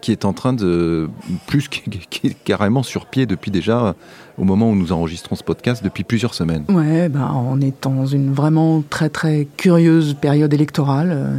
qui 0.00 0.12
est 0.12 0.24
en 0.24 0.32
train 0.32 0.52
de, 0.52 1.08
plus 1.46 1.68
qui 1.68 2.26
est 2.26 2.44
carrément 2.44 2.82
sur 2.82 3.06
pied 3.06 3.26
depuis 3.26 3.50
déjà, 3.50 3.94
au 4.38 4.44
moment 4.44 4.70
où 4.70 4.74
nous 4.74 4.92
enregistrons 4.92 5.36
ce 5.36 5.42
podcast, 5.42 5.82
depuis 5.82 6.04
plusieurs 6.04 6.34
semaines? 6.34 6.64
Ouais, 6.68 7.08
ben, 7.08 7.32
on 7.34 7.60
est 7.60 7.82
dans 7.82 8.06
une 8.06 8.32
vraiment 8.32 8.82
très 8.88 9.08
très 9.08 9.48
curieuse 9.56 10.14
période 10.14 10.52
électorale, 10.52 11.10
euh, 11.12 11.36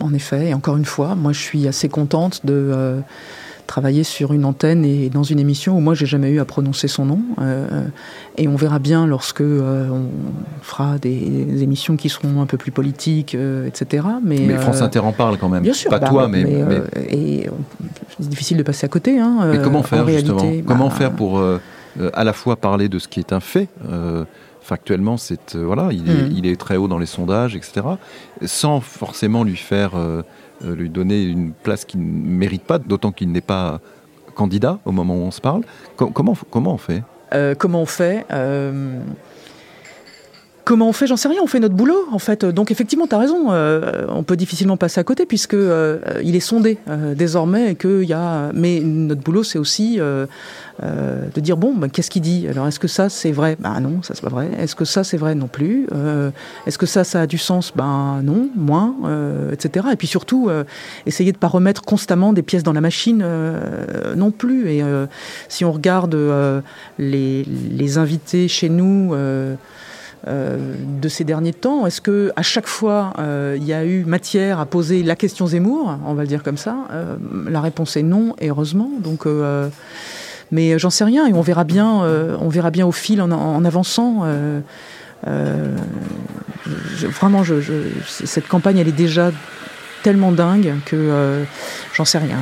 en 0.00 0.12
effet, 0.14 0.48
et 0.48 0.54
encore 0.54 0.76
une 0.76 0.84
fois, 0.84 1.14
moi 1.14 1.32
je 1.32 1.40
suis 1.40 1.68
assez 1.68 1.88
contente 1.88 2.44
de 2.44 3.02
travailler 3.66 4.04
sur 4.04 4.32
une 4.32 4.44
antenne 4.44 4.84
et 4.84 5.08
dans 5.08 5.22
une 5.22 5.38
émission 5.38 5.76
où 5.76 5.80
moi 5.80 5.94
j'ai 5.94 6.06
jamais 6.06 6.30
eu 6.30 6.40
à 6.40 6.44
prononcer 6.44 6.88
son 6.88 7.04
nom. 7.04 7.20
Euh, 7.40 7.86
et 8.36 8.48
on 8.48 8.56
verra 8.56 8.78
bien 8.78 9.06
lorsque 9.06 9.40
euh, 9.40 9.88
on 9.88 10.08
fera 10.62 10.98
des, 10.98 11.62
émissions 11.62 11.96
qui 11.96 12.08
seront 12.08 12.40
un 12.40 12.46
peu 12.46 12.56
plus 12.56 12.70
politiques, 12.70 13.34
euh, 13.34 13.66
etc. 13.66 14.06
Mais, 14.24 14.40
mais 14.40 14.56
France 14.56 14.82
Inter 14.82 15.00
en 15.00 15.12
parle 15.12 15.38
quand 15.38 15.48
même. 15.48 15.62
Bien 15.62 15.72
sûr. 15.72 15.90
Pas 15.90 15.98
bah, 15.98 16.08
toi, 16.08 16.28
mais, 16.28 16.44
et 17.10 17.48
c'est 18.18 18.28
difficile 18.28 18.56
de 18.56 18.62
passer 18.62 18.86
à 18.86 18.88
côté. 18.88 19.18
Hein, 19.18 19.48
mais 19.50 19.58
comment 19.62 19.82
faire 19.82 20.06
justement? 20.08 20.42
Comment 20.66 20.88
bah, 20.88 20.94
faire 20.94 21.12
pour 21.12 21.42
à 22.12 22.24
la 22.24 22.32
fois 22.32 22.56
parler 22.56 22.88
de 22.88 22.98
ce 22.98 23.08
qui 23.08 23.20
est 23.20 23.32
un 23.32 23.40
fait 23.40 23.68
factuellement, 24.66 25.16
c'est 25.16 25.54
voilà, 25.54 25.90
il, 25.92 26.10
est, 26.10 26.24
hmm. 26.24 26.32
il, 26.36 26.46
est, 26.46 26.56
très 26.56 26.76
haut 26.76 26.88
dans 26.88 26.98
les 26.98 27.06
sondages, 27.06 27.54
etc. 27.54 27.86
Sans 28.44 28.80
forcément 28.80 29.44
lui 29.44 29.56
faire 29.56 29.92
euh, 29.94 30.22
lui 30.64 30.88
donner 30.90 31.22
une 31.24 31.52
place 31.52 31.84
qu'il 31.84 32.00
ne 32.00 32.28
mérite 32.28 32.64
pas, 32.64 32.78
d'autant 32.78 33.12
qu'il 33.12 33.30
n'est 33.32 33.40
pas 33.40 33.80
candidat 34.34 34.78
au 34.84 34.92
moment 34.92 35.14
où 35.14 35.22
on 35.22 35.30
se 35.30 35.40
parle. 35.40 35.62
comment, 35.96 36.36
comment 36.50 36.74
on 36.74 36.78
fait? 36.78 37.02
Euh, 37.32 37.54
Comment 37.58 37.82
on 37.82 37.86
fait? 37.86 38.24
Euh, 38.30 39.00
Comment 40.66 40.88
on 40.88 40.92
fait 40.92 41.06
J'en 41.06 41.16
sais 41.16 41.28
rien. 41.28 41.38
On 41.44 41.46
fait 41.46 41.60
notre 41.60 41.76
boulot, 41.76 42.08
en 42.10 42.18
fait. 42.18 42.44
Donc 42.44 42.72
effectivement, 42.72 43.06
tu 43.06 43.14
as 43.14 43.18
raison. 43.18 43.52
Euh, 43.52 44.04
on 44.08 44.24
peut 44.24 44.34
difficilement 44.34 44.76
passer 44.76 44.98
à 44.98 45.04
côté 45.04 45.24
puisque 45.24 45.54
euh, 45.54 46.00
il 46.24 46.34
est 46.34 46.40
sondé 46.40 46.78
euh, 46.88 47.14
désormais 47.14 47.70
et 47.70 47.74
que 47.76 48.02
y 48.02 48.12
a. 48.12 48.50
Mais 48.52 48.80
notre 48.80 49.20
boulot, 49.20 49.44
c'est 49.44 49.60
aussi 49.60 50.00
de 50.00 51.40
dire 51.40 51.56
bon, 51.56 51.72
ben, 51.72 51.88
qu'est-ce 51.88 52.10
qu'il 52.10 52.22
dit? 52.22 52.48
Alors 52.48 52.66
est-ce 52.66 52.80
que 52.80 52.88
ça 52.88 53.08
c'est 53.08 53.30
vrai? 53.30 53.56
Ben 53.60 53.78
non, 53.78 54.02
ça 54.02 54.14
c'est 54.16 54.22
pas 54.22 54.28
vrai. 54.28 54.50
Est-ce 54.58 54.74
que 54.74 54.84
ça 54.84 55.04
c'est 55.04 55.16
vrai? 55.16 55.36
Non 55.36 55.46
plus. 55.46 55.86
est-ce 56.66 56.78
que 56.78 56.86
ça 56.86 57.04
ça 57.04 57.20
a 57.20 57.26
du 57.28 57.38
sens? 57.38 57.72
Ben 57.76 58.20
non, 58.24 58.48
moins, 58.56 58.96
etc. 59.52 59.86
Et 59.92 59.96
puis 59.96 60.08
surtout, 60.08 60.50
essayer 61.06 61.30
de 61.30 61.38
pas 61.38 61.46
remettre 61.46 61.82
constamment 61.82 62.32
des 62.32 62.42
pièces 62.42 62.64
dans 62.64 62.72
la 62.72 62.80
machine 62.80 63.24
non 64.16 64.32
plus. 64.32 64.68
Et 64.68 64.82
si 65.48 65.64
on 65.64 65.70
regarde 65.70 66.18
les, 66.98 67.44
les 67.44 67.98
invités 67.98 68.48
chez 68.48 68.68
nous. 68.68 69.14
Euh, 70.28 70.74
de 71.00 71.08
ces 71.08 71.22
derniers 71.22 71.52
temps 71.52 71.86
Est-ce 71.86 72.00
que 72.00 72.32
à 72.34 72.42
chaque 72.42 72.66
fois 72.66 73.12
euh, 73.20 73.54
il 73.56 73.64
y 73.64 73.72
a 73.72 73.84
eu 73.84 74.04
matière 74.04 74.58
à 74.58 74.66
poser 74.66 75.04
la 75.04 75.14
question 75.14 75.46
Zemmour 75.46 75.96
On 76.04 76.14
va 76.14 76.22
le 76.22 76.28
dire 76.28 76.42
comme 76.42 76.56
ça. 76.56 76.78
Euh, 76.90 77.16
la 77.48 77.60
réponse 77.60 77.96
est 77.96 78.02
non, 78.02 78.34
heureusement. 78.42 78.90
Donc 78.98 79.24
Mais 80.50 80.78
j'en 80.80 80.90
sais 80.90 81.04
rien 81.04 81.28
et 81.28 81.32
on 81.32 81.42
verra 81.42 81.62
bien, 81.62 81.86
on 81.86 82.48
verra 82.48 82.70
bien 82.70 82.86
au 82.86 82.92
fil 82.92 83.22
en, 83.22 83.64
avançant. 83.64 84.24
vraiment, 86.64 87.42
cette 88.06 88.48
campagne, 88.48 88.78
elle 88.78 88.88
est 88.88 88.92
déjà 88.92 89.30
tellement 90.02 90.32
dingue 90.32 90.74
que 90.86 91.44
j'en 91.94 92.04
sais 92.04 92.18
rien. 92.18 92.38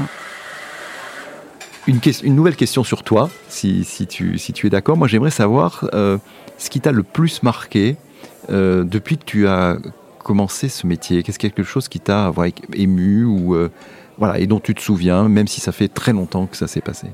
Une, 1.86 2.00
une, 2.22 2.34
nouvelle 2.34 2.56
question 2.56 2.82
sur 2.82 3.02
toi, 3.02 3.28
si, 3.48 3.84
si, 3.84 4.06
tu, 4.06 4.38
si 4.38 4.52
tu 4.52 4.66
es 4.66 4.70
d'accord. 4.70 4.96
Moi, 4.96 5.08
j'aimerais 5.08 5.30
savoir 5.30 5.88
ce 5.92 6.70
qui 6.70 6.80
t'a 6.80 6.92
le 6.92 7.02
plus 7.02 7.42
marqué 7.42 7.96
depuis 8.48 9.18
que 9.18 9.24
tu 9.24 9.46
as 9.46 9.76
commencé 10.24 10.68
ce 10.68 10.88
métier 10.88 11.22
Qu'est-ce 11.22 11.38
quelque 11.38 11.62
chose 11.62 11.86
qui 11.86 12.00
t'a 12.00 12.32
ému 12.72 13.24
ou 13.24 13.54
euh, 13.54 13.70
voilà 14.18 14.40
et 14.40 14.48
dont 14.48 14.58
tu 14.58 14.74
te 14.74 14.80
souviens, 14.80 15.28
même 15.28 15.46
si 15.46 15.60
ça 15.60 15.70
fait 15.70 15.86
très 15.86 16.12
longtemps 16.12 16.46
que 16.46 16.56
ça 16.56 16.66
s'est 16.66 16.80
passé? 16.80 17.06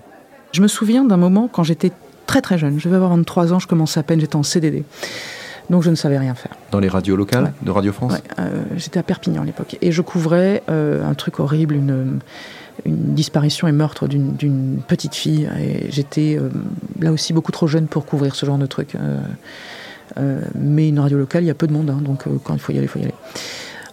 Je 0.52 0.62
me 0.62 0.68
souviens 0.68 1.04
d'un 1.04 1.18
moment 1.18 1.48
quand 1.52 1.62
j'étais 1.62 1.92
très 2.26 2.40
très 2.40 2.56
jeune. 2.56 2.80
Je 2.80 2.88
vais 2.88 2.96
avoir 2.96 3.10
23 3.10 3.52
ans, 3.52 3.58
je 3.58 3.66
commençais 3.66 4.00
à 4.00 4.02
peine, 4.02 4.20
j'étais 4.20 4.36
en 4.36 4.42
CDD. 4.42 4.84
Donc 5.68 5.82
je 5.82 5.90
ne 5.90 5.94
savais 5.94 6.18
rien 6.18 6.34
faire. 6.34 6.52
Dans 6.72 6.80
les 6.80 6.88
radios 6.88 7.14
locales 7.14 7.52
de 7.62 7.70
Radio 7.70 7.92
France? 7.92 8.14
Euh, 8.38 8.62
J'étais 8.76 8.98
à 8.98 9.02
Perpignan 9.02 9.42
à 9.42 9.44
l'époque. 9.44 9.76
Et 9.80 9.92
je 9.92 10.02
couvrais 10.02 10.62
euh, 10.68 11.08
un 11.08 11.14
truc 11.14 11.38
horrible, 11.38 11.74
une, 11.74 12.18
une 12.84 13.14
disparition 13.14 13.68
et 13.68 13.72
meurtre 13.72 14.08
d'une 14.08 14.80
petite 14.86 15.14
fille. 15.14 15.48
J'étais 15.88 16.38
là 17.00 17.12
aussi 17.12 17.32
beaucoup 17.32 17.52
trop 17.52 17.66
jeune 17.66 17.86
pour 17.86 18.06
couvrir 18.06 18.34
ce 18.34 18.46
genre 18.46 18.58
de 18.58 18.66
truc. 18.66 18.96
Euh, 20.18 20.40
mais 20.54 20.88
une 20.88 20.98
radio 20.98 21.18
locale, 21.18 21.44
il 21.44 21.46
y 21.46 21.50
a 21.50 21.54
peu 21.54 21.66
de 21.66 21.72
monde, 21.72 21.90
hein, 21.90 22.00
donc 22.02 22.26
euh, 22.26 22.30
quand 22.42 22.54
il 22.54 22.60
faut 22.60 22.72
y 22.72 22.76
aller, 22.76 22.86
il 22.86 22.88
faut 22.88 22.98
y 22.98 23.02
aller. 23.02 23.14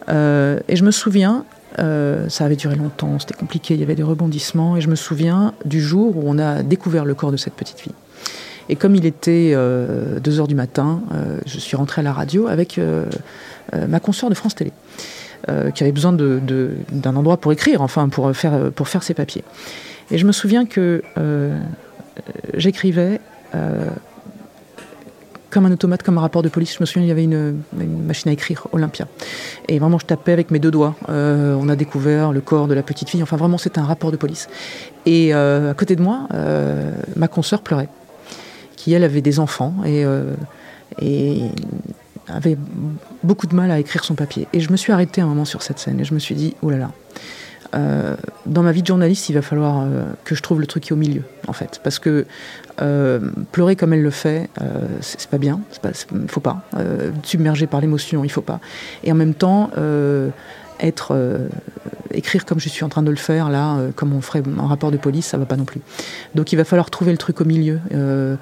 Euh, 0.09 0.59
et 0.67 0.75
je 0.75 0.83
me 0.83 0.91
souviens, 0.91 1.45
ça 1.77 2.45
avait 2.45 2.55
duré 2.55 2.75
longtemps, 2.75 3.19
c'était 3.19 3.35
compliqué, 3.35 3.75
il 3.75 3.79
y 3.79 3.83
avait 3.83 3.95
des 3.95 4.03
rebondissements, 4.03 4.77
et 4.77 4.81
je 4.81 4.89
me 4.89 4.95
souviin 4.95 5.53
du 5.65 5.79
jour 5.79 6.17
où 6.17 6.23
on 6.25 6.39
a 6.39 6.63
découvert 6.63 7.05
le 7.05 7.13
corps 7.13 7.31
de 7.31 7.37
cette 7.37 7.53
petite 7.53 7.79
fille. 7.79 7.93
Et 8.69 8.75
comme 8.75 8.95
il 8.95 9.05
était 9.05 9.51
2 9.53 10.39
heures 10.39 10.47
du 10.47 10.55
matin, 10.55 11.03
je 11.45 11.59
suis 11.59 11.77
rentrée 11.77 12.01
à 12.01 12.03
la 12.03 12.13
radio 12.13 12.47
avec 12.47 12.79
ma 13.71 13.99
consoeur 13.99 14.31
de 14.31 14.35
France 14.35 14.55
Télé, 14.55 14.71
qui 15.73 15.83
avait 15.83 15.91
besoin 15.91 16.13
d'un 16.13 17.15
endroit 17.15 17.37
pour 17.37 17.51
écrire, 17.51 17.81
enfin 17.81 18.09
pour 18.09 18.35
faire, 18.35 18.71
pour 18.71 18.87
faire 18.87 19.03
ses 19.03 19.13
papiers. 19.13 19.43
Et 20.11 20.17
je 20.17 20.25
me 20.25 20.31
souviens 20.31 20.65
que 20.65 21.01
j'écrivais 22.53 23.19
comme 25.49 25.65
un 25.65 25.71
automate, 25.71 26.03
comme 26.03 26.17
un 26.17 26.21
rapport 26.21 26.43
de 26.43 26.49
police. 26.49 26.75
Je 26.75 26.81
me 26.81 26.85
souviens, 26.85 27.03
il 27.03 27.07
y 27.07 27.11
avait 27.11 27.23
une, 27.23 27.61
machine 28.05 28.29
à 28.29 28.33
écrire, 28.33 28.67
Olympia. 28.73 29.07
Et 29.67 29.79
vraiment, 29.79 29.97
je 29.97 30.05
tapais 30.05 30.31
avec 30.31 30.51
mes 30.51 30.59
deux 30.59 30.71
doigts. 30.71 30.95
Euh, 31.09 31.57
on 31.59 31.69
a 31.69 31.75
découvert 31.75 32.31
le 32.31 32.41
corps 32.41 32.67
de 32.67 32.73
la 32.73 32.83
petite 32.83 33.09
fille. 33.09 33.23
Enfin, 33.23 33.37
vraiment, 33.37 33.57
c'était 33.57 33.79
un 33.79 33.85
rapport 33.85 34.11
de 34.11 34.17
police. 34.17 34.49
Et 35.05 35.33
euh, 35.33 35.71
à 35.71 35.73
côté 35.73 35.95
de 35.95 36.01
moi, 36.01 36.27
euh, 36.33 36.91
ma 37.15 37.27
consoeur 37.27 37.61
pleurait, 37.61 37.89
qui, 38.75 38.93
elle, 38.93 39.03
avait 39.03 39.21
des 39.21 39.39
enfants 39.39 39.73
et 39.85 41.41
avait 42.27 42.57
beaucoup 43.23 43.47
de 43.47 43.55
mal 43.55 43.71
à 43.71 43.79
écrire 43.79 44.03
son 44.03 44.15
papier. 44.15 44.47
Et 44.53 44.59
je 44.59 44.71
me 44.71 44.77
suis 44.77 44.91
arrêtée 44.91 45.21
un 45.21 45.27
moment 45.27 45.45
sur 45.45 45.61
cette 45.61 45.79
scène 45.79 45.99
et 45.99 46.03
je 46.03 46.13
me 46.13 46.19
suis 46.19 46.35
dit, 46.35 46.55
oh 46.61 46.69
là 46.69 46.77
là, 46.77 46.91
euh, 47.75 48.15
dans 48.45 48.63
ma 48.63 48.71
vie 48.71 48.81
de 48.81 48.87
journaliste, 48.87 49.29
il 49.29 49.33
va 49.33 49.41
falloir 49.41 49.81
euh, 49.81 50.05
que 50.23 50.35
je 50.35 50.41
trouve 50.41 50.61
le 50.61 50.67
truc 50.67 50.83
qui 50.83 50.89
est 50.89 50.93
au 50.93 50.97
milieu, 50.97 51.23
en 51.47 51.53
fait. 51.53 51.81
Parce 51.83 51.99
que 51.99 52.25
euh, 52.81 53.19
pleurer 53.51 53.75
comme 53.75 53.93
elle 53.93 54.03
le 54.03 54.11
fait, 54.11 54.49
c'est 55.01 55.29
pas 55.29 55.37
bien, 55.37 55.61
il 55.83 56.27
faut 56.27 56.39
pas. 56.39 56.63
submerger 57.23 57.67
par 57.67 57.81
l'émotion, 57.81 58.23
il 58.23 58.31
faut 58.31 58.41
pas. 58.41 58.59
Et 59.03 59.11
en 59.11 59.15
même 59.15 59.33
temps, 59.33 59.71
être 60.79 61.15
écrire 62.17 62.45
comme 62.45 62.59
je 62.59 62.69
suis 62.69 62.83
en 62.83 62.89
train 62.89 63.03
de 63.03 63.09
le 63.09 63.17
faire 63.17 63.49
là, 63.49 63.77
euh, 63.77 63.91
comme 63.95 64.13
on 64.13 64.21
ferait 64.21 64.43
un 64.59 64.67
rapport 64.67 64.91
de 64.91 64.97
police, 64.97 65.27
ça 65.27 65.37
va 65.37 65.45
pas 65.45 65.55
non 65.55 65.65
plus. 65.65 65.81
Donc 66.35 66.51
il 66.51 66.55
va 66.55 66.63
falloir 66.63 66.89
trouver 66.89 67.11
le 67.11 67.17
truc 67.17 67.39
au 67.41 67.45
milieu. 67.45 67.79
Euh, 67.93 68.35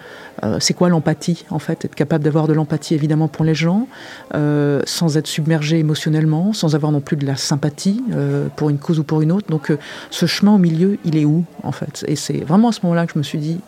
c'est 0.60 0.74
quoi 0.74 0.90
l'empathie 0.90 1.46
en 1.50 1.60
fait? 1.60 1.86
Être 1.86 1.96
capable 1.96 2.24
d'avoir 2.24 2.48
de 2.48 2.54
l'empathie 2.54 2.94
évidemment 2.94 3.28
pour 3.28 3.46
les 3.46 3.56
gens, 3.56 3.88
sans 4.34 5.18
être 5.18 5.28
submergé 5.28 5.80
émotionnellement, 5.80 6.54
sans 6.54 6.76
avoir 6.76 6.92
non 6.92 7.02
plus 7.02 7.18
de 7.18 7.26
la 7.26 7.36
sympathie 7.36 8.04
pour 8.56 8.70
une 8.70 8.78
cause 8.78 9.00
ou 9.00 9.04
pour 9.04 9.22
une 9.22 9.32
autre. 9.32 9.48
Donc 9.50 9.72
ce 10.12 10.26
chemin 10.26 10.54
au 10.54 10.58
milieu, 10.58 10.98
il 11.06 11.18
est 11.18 11.26
où 11.26 11.46
en 11.64 11.72
fait? 11.72 12.06
Et 12.08 12.16
c'est 12.16 12.44
vraiment 12.44 12.70
à 12.70 12.72
ce 12.74 12.82
moment-là 12.84 13.08
que 13.08 13.14
je 13.14 13.20
me 13.20 13.24
suis 13.24 13.40
dit, 13.40 13.60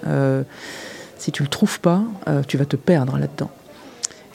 si 1.17 1.31
tu 1.31 1.41
le 1.41 1.49
trouves 1.49 1.79
pas, 1.79 2.03
tu 2.47 2.57
vas 2.57 2.65
te 2.65 2.75
perdre 2.75 3.17
là-dedans. 3.17 3.49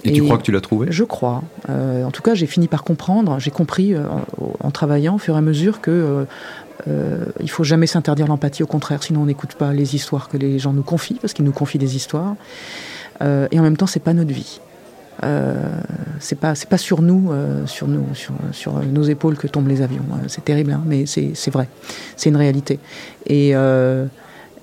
Et, 0.05 0.13
tu 0.13 0.23
crois 0.23 0.39
que 0.39 0.43
tu 0.43 0.53
l'as 0.53 0.61
trouvé? 0.61 0.89
Je 0.91 1.05
crois. 1.05 1.43
Euh, 1.69 2.05
en 2.05 2.11
tout 2.11 2.23
cas, 2.23 2.35
j'ai 2.35 2.47
fini 2.47 2.69
par 2.69 2.83
comprendre, 2.85 3.39
j'ai 3.39 3.51
compris 3.51 3.95
euh, 3.95 4.03
en 4.61 4.71
travaillant 4.71 5.15
au 5.15 5.19
fur 5.19 5.35
et 5.35 5.39
à 5.39 5.41
mesure 5.41 5.81
que 5.81 5.91
euh, 5.91 6.25
euh 6.89 7.25
il 7.41 7.51
faut 7.51 7.65
jamais 7.65 7.87
s'interdire 7.87 8.27
l'empathie, 8.27 8.63
au 8.63 8.67
contraire, 8.67 9.03
sinon 9.03 9.23
on 9.23 9.27
n'écoute 9.27 9.55
pas 9.55 9.73
les 9.73 9.95
histoires 9.95 10.29
que 10.29 10.37
les 10.37 10.59
gens 10.59 10.73
nous 10.73 10.83
confient, 10.83 11.19
parce 11.21 11.33
qu'ils 11.33 11.45
nous 11.45 11.53
confient 11.53 11.79
des 11.79 11.97
histoires. 11.97 12.35
et 13.21 13.59
en 13.59 13.63
même 13.63 13.77
temps, 13.77 13.87
c'est 13.87 14.01
pas 14.01 14.15
notre 14.15 14.33
vie. 14.33 14.61
c'est 16.19 16.39
pas 16.39 16.57
c'est 16.57 16.69
pas 16.69 16.79
sur 16.79 17.03
nous, 17.03 17.31
sur 17.67 17.87
nous, 17.87 18.07
sur, 18.15 18.35
sur, 18.51 18.73
nos 18.83 19.05
épaules 19.05 19.37
que 19.37 19.47
tombent 19.47 19.69
les 19.69 19.83
avions. 19.83 20.03
c'est 20.27 20.45
terrible, 20.45 20.73
hein, 20.73 20.83
mais 20.85 21.07
c'est 21.07 21.51
vrai, 21.51 21.69
c'est 22.17 22.31
une 22.31 22.37
réalité. 22.37 22.81
Et 23.27 23.55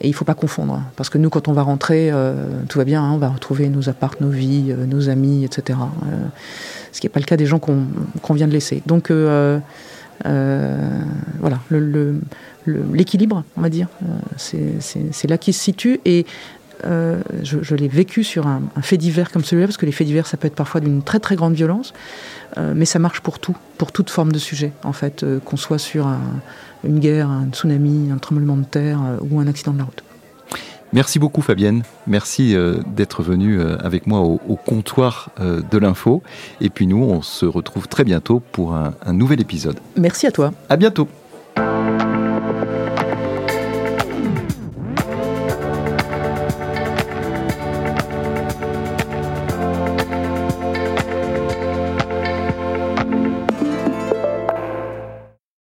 et 0.01 0.07
il 0.07 0.11
ne 0.11 0.15
faut 0.15 0.25
pas 0.25 0.33
confondre, 0.33 0.81
parce 0.95 1.09
que 1.09 1.17
nous, 1.17 1.29
quand 1.29 1.49
on 1.49 1.53
va 1.53 1.61
rentrer, 1.61 2.09
euh, 2.11 2.33
tout 2.69 2.77
va 2.77 2.85
bien, 2.85 3.03
hein, 3.03 3.11
on 3.13 3.17
va 3.17 3.29
retrouver 3.29 3.67
nos 3.67 3.89
apparts, 3.89 4.15
nos 4.21 4.29
vies, 4.29 4.71
euh, 4.71 4.85
nos 4.85 5.09
amis, 5.09 5.43
etc. 5.43 5.77
Euh, 6.03 6.25
ce 6.93 7.01
qui 7.01 7.05
n'est 7.05 7.11
pas 7.11 7.19
le 7.19 7.25
cas 7.25 7.35
des 7.35 7.45
gens 7.45 7.59
qu'on 7.59 8.33
vient 8.33 8.47
de 8.47 8.53
laisser. 8.53 8.81
Donc 8.85 9.11
voilà, 9.11 9.61
l'équilibre, 12.65 13.43
on 13.57 13.61
va 13.61 13.69
dire, 13.69 13.87
c'est 14.37 15.27
là 15.27 15.37
qu'il 15.37 15.53
se 15.53 15.59
situe. 15.59 15.99
Et 16.05 16.25
je, 16.83 17.75
l'ai 17.75 17.87
vécu 17.87 18.23
sur 18.23 18.47
un, 18.47 18.61
fait 18.81 18.97
divers 18.97 19.31
comme 19.31 19.43
celui-là, 19.43 19.67
parce 19.67 19.77
que 19.77 19.85
les 19.85 19.91
faits 19.91 20.07
divers, 20.07 20.27
ça 20.27 20.37
peut 20.37 20.47
être 20.47 20.55
parfois 20.55 20.81
d'une 20.81 21.03
très 21.03 21.19
très 21.19 21.35
grande 21.35 21.53
violence, 21.53 21.93
mais 22.57 22.85
ça 22.85 22.99
marche 22.99 23.21
pour 23.21 23.39
tout, 23.39 23.55
pour 23.77 23.91
toute 23.91 24.09
forme 24.09 24.31
de 24.31 24.39
sujet, 24.39 24.71
en 24.83 24.93
fait, 24.93 25.25
qu'on 25.45 25.57
soit 25.57 25.79
sur 25.79 26.07
un 26.07 26.19
une 26.83 26.99
guerre, 26.99 27.29
un 27.29 27.47
tsunami, 27.51 28.11
un 28.11 28.17
tremblement 28.17 28.57
de 28.57 28.63
terre 28.63 28.99
euh, 29.03 29.17
ou 29.29 29.39
un 29.39 29.47
accident 29.47 29.73
de 29.73 29.79
la 29.79 29.83
route. 29.83 30.03
Merci 30.91 31.19
beaucoup 31.19 31.43
Fabienne, 31.43 31.83
merci 32.07 32.55
euh, 32.55 32.77
d'être 32.87 33.21
venue 33.21 33.59
euh, 33.59 33.77
avec 33.77 34.07
moi 34.07 34.21
au, 34.21 34.55
comptoir 34.55 35.29
de 35.39 35.77
l'info. 35.77 36.23
Et 36.61 36.69
puis 36.69 36.87
nous, 36.87 37.03
on 37.03 37.21
se 37.21 37.45
retrouve 37.45 37.87
très 37.87 38.03
bientôt 38.03 38.41
pour 38.51 38.73
un, 38.73 38.95
un 39.05 39.13
nouvel 39.13 39.39
épisode. 39.39 39.79
Merci 39.97 40.25
à 40.25 40.31
toi. 40.31 40.51
À 40.67 40.77
bientôt. 40.77 41.07